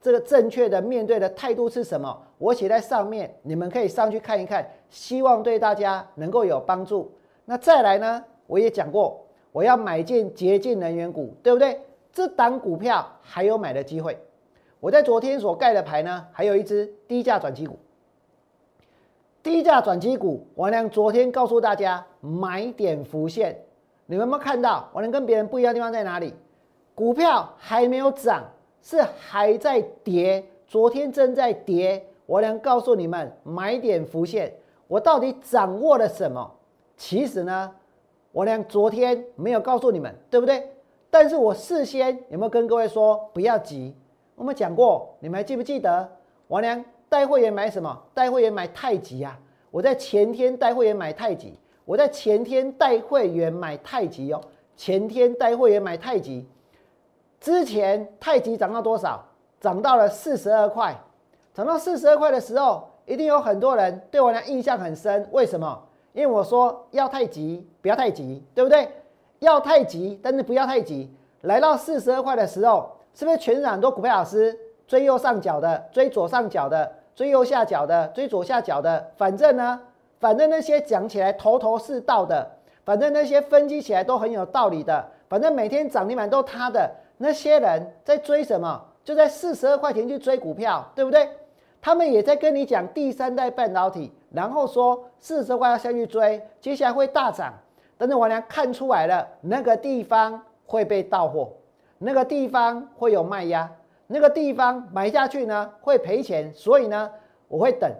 [0.00, 2.18] 这个正确的面对的态度是什么？
[2.38, 7.12] 我写在上面，你们可以上去看一看，希望对大家能够有帮助。
[7.44, 8.24] 那再来呢？
[8.46, 9.22] 我也讲过，
[9.52, 11.78] 我要买进洁净能源股，对不对？
[12.16, 14.18] 这档股票还有买的机会。
[14.80, 17.78] 我在昨天所盖的牌呢，还有一只低价转机股。
[19.42, 23.54] 低价转机股，王良昨天告诉大家买点浮现，
[24.06, 24.88] 你们有没有看到？
[24.94, 26.32] 王良跟别人不一样的地方在哪里？
[26.94, 28.42] 股票还没有涨。
[28.80, 32.02] 是还在跌，昨天正在跌。
[32.24, 34.54] 我能告诉你们买点浮现，
[34.88, 36.50] 我到底掌握了什么？
[36.96, 37.74] 其实呢，
[38.32, 40.66] 我俩昨天没有告诉你们，对不对？
[41.18, 43.96] 但是我事先有没有跟各位说不要急？
[44.34, 46.06] 我们讲过，你们还记不记得？
[46.46, 48.02] 我俩带会员买什么？
[48.12, 49.34] 带会员买太极啊！
[49.70, 54.38] 我在前天带会员买太极，我在前天带会员买太极哦，
[54.76, 56.46] 前天带会员买太极。
[57.40, 59.24] 之前太极涨到多少？
[59.58, 60.94] 涨到了四十二块。
[61.54, 65.26] 涨到四十二块的时候，一定有很多人对我的印象很深。
[65.32, 65.82] 为什么？
[66.12, 68.86] 因为我说要太极，不要太急，对不对？
[69.40, 71.10] 要太急，但是不要太急。
[71.42, 79.12] 来到四十二块的时候，是不是全场很多股票老师追右上角的，追左上角的，追右下角的，追左下角的？
[79.16, 79.80] 反正呢，
[80.18, 82.50] 反正那些讲起来头头是道的，
[82.84, 86.90] 反正那些分析起来都很有道理的，反正每天涨停板都他的。
[87.18, 88.82] 那些人在追什么？
[89.04, 91.28] 就在四十二块钱去追股票，对不对？
[91.80, 97.54] 他们也在跟你讲第三代半导体，然后说四十块要下去追，接下来会大涨。
[97.98, 101.52] 但是我俩看出来了，那个地方会被到货，
[101.98, 103.70] 那个地方会有卖压，
[104.06, 106.52] 那个地方买下去呢会赔钱。
[106.54, 107.10] 所以呢，
[107.48, 107.90] 我会等。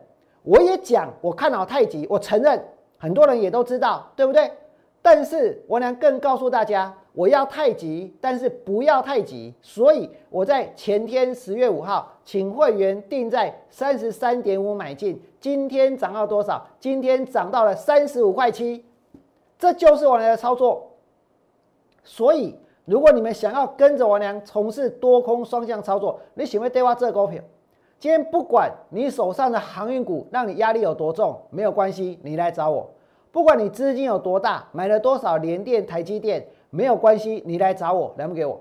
[0.43, 2.65] 我也讲，我看好太极，我承认
[2.99, 4.51] 很多人也都知道，对不对？
[5.03, 6.95] 但是我俩更告诉大家。
[7.13, 16.63] 我要太极，但是不要太极，所以我在前天十月五号请会员定在三十三点五买进，今天涨到多少？
[16.79, 18.85] 今天涨到了三十五块七，
[19.59, 20.91] 这就是我的操作。
[22.05, 27.43] 所以，如果你们想要跟着我娘从事多空双向操作，你喜欢对话这个股票？
[27.99, 32.91] 今天不管你手上的航运股让你压力有多重，没有关系，你来找我。
[33.33, 36.47] 不管你资金有多大，买了多少联电、台积电。
[36.69, 38.61] 没有关系，你来找我，来不给我。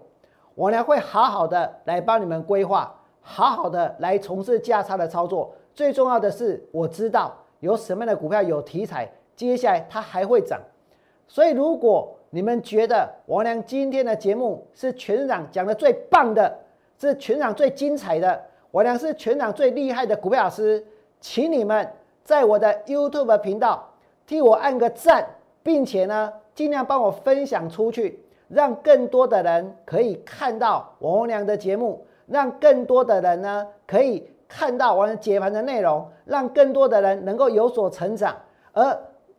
[0.54, 5.54] 我呢会好好的来帮你们规划，好好的来从事价差的操作。
[5.74, 10.62] 最重要的是，我知道有什么样的股票有题材，接下来它还会涨。
[11.28, 16.58] 所以，如果你们觉得王良今天的节目是全场讲的最棒的，
[17.00, 20.86] 是全场最精彩的，王良是全场最厉害的股票老师，
[21.20, 21.90] 请你们
[22.24, 23.92] 在我的 YouTube 频道
[24.26, 25.26] 替我按个赞，
[25.64, 34.30] 并且呢，尽量帮我分享出去，让更多的人可以看到王良的节目，让更多的人呢可以。
[34.48, 38.38] 看到我解盘的内容，让更多的人能够有所成长，
[38.74, 38.98] 而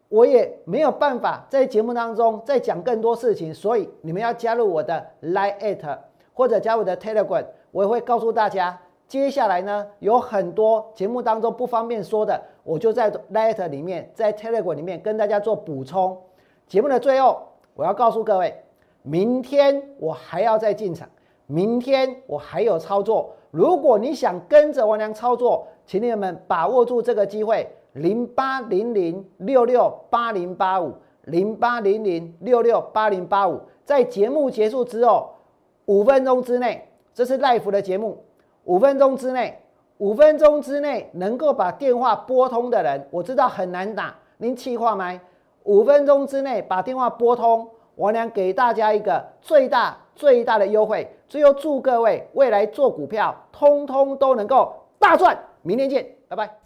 [0.08, 5.98] 我也没有办法在节目当中再讲更多事情，所以你们要加入我的 Line
[6.32, 8.78] 或者加入我的 Telegram，我也会告诉大家，
[9.08, 16.16] 接下来呢有很多节目当中不方便说的，我就在 Line 里面，在 Telegram 里面跟大家做补充。
[16.68, 17.42] 节目的最后，
[17.74, 18.54] 我要告诉各位，
[19.02, 21.08] 明天我还要再进场，
[21.46, 23.32] 明天我还有操作。
[23.50, 27.66] 如果你想跟着王良操作，请你们把握住这个机会，
[27.96, 30.94] 零八零零六六八零八五，
[31.24, 35.34] 零八零零六六八零八五，在节目结束之后
[35.86, 38.22] 五分钟之内，这是 live 的节目，
[38.64, 39.58] 五分钟之内，
[39.98, 45.18] 五分钟之内能够把电话拨通的人，我知道很难打，您气话吗？
[45.64, 51.10] 五分钟之内把电话拨通，我俩给大家一个最大最大的优惠。
[51.28, 55.36] 最后祝各位未来做股票，通通都能够大赚。
[55.62, 56.65] 明天见，拜拜。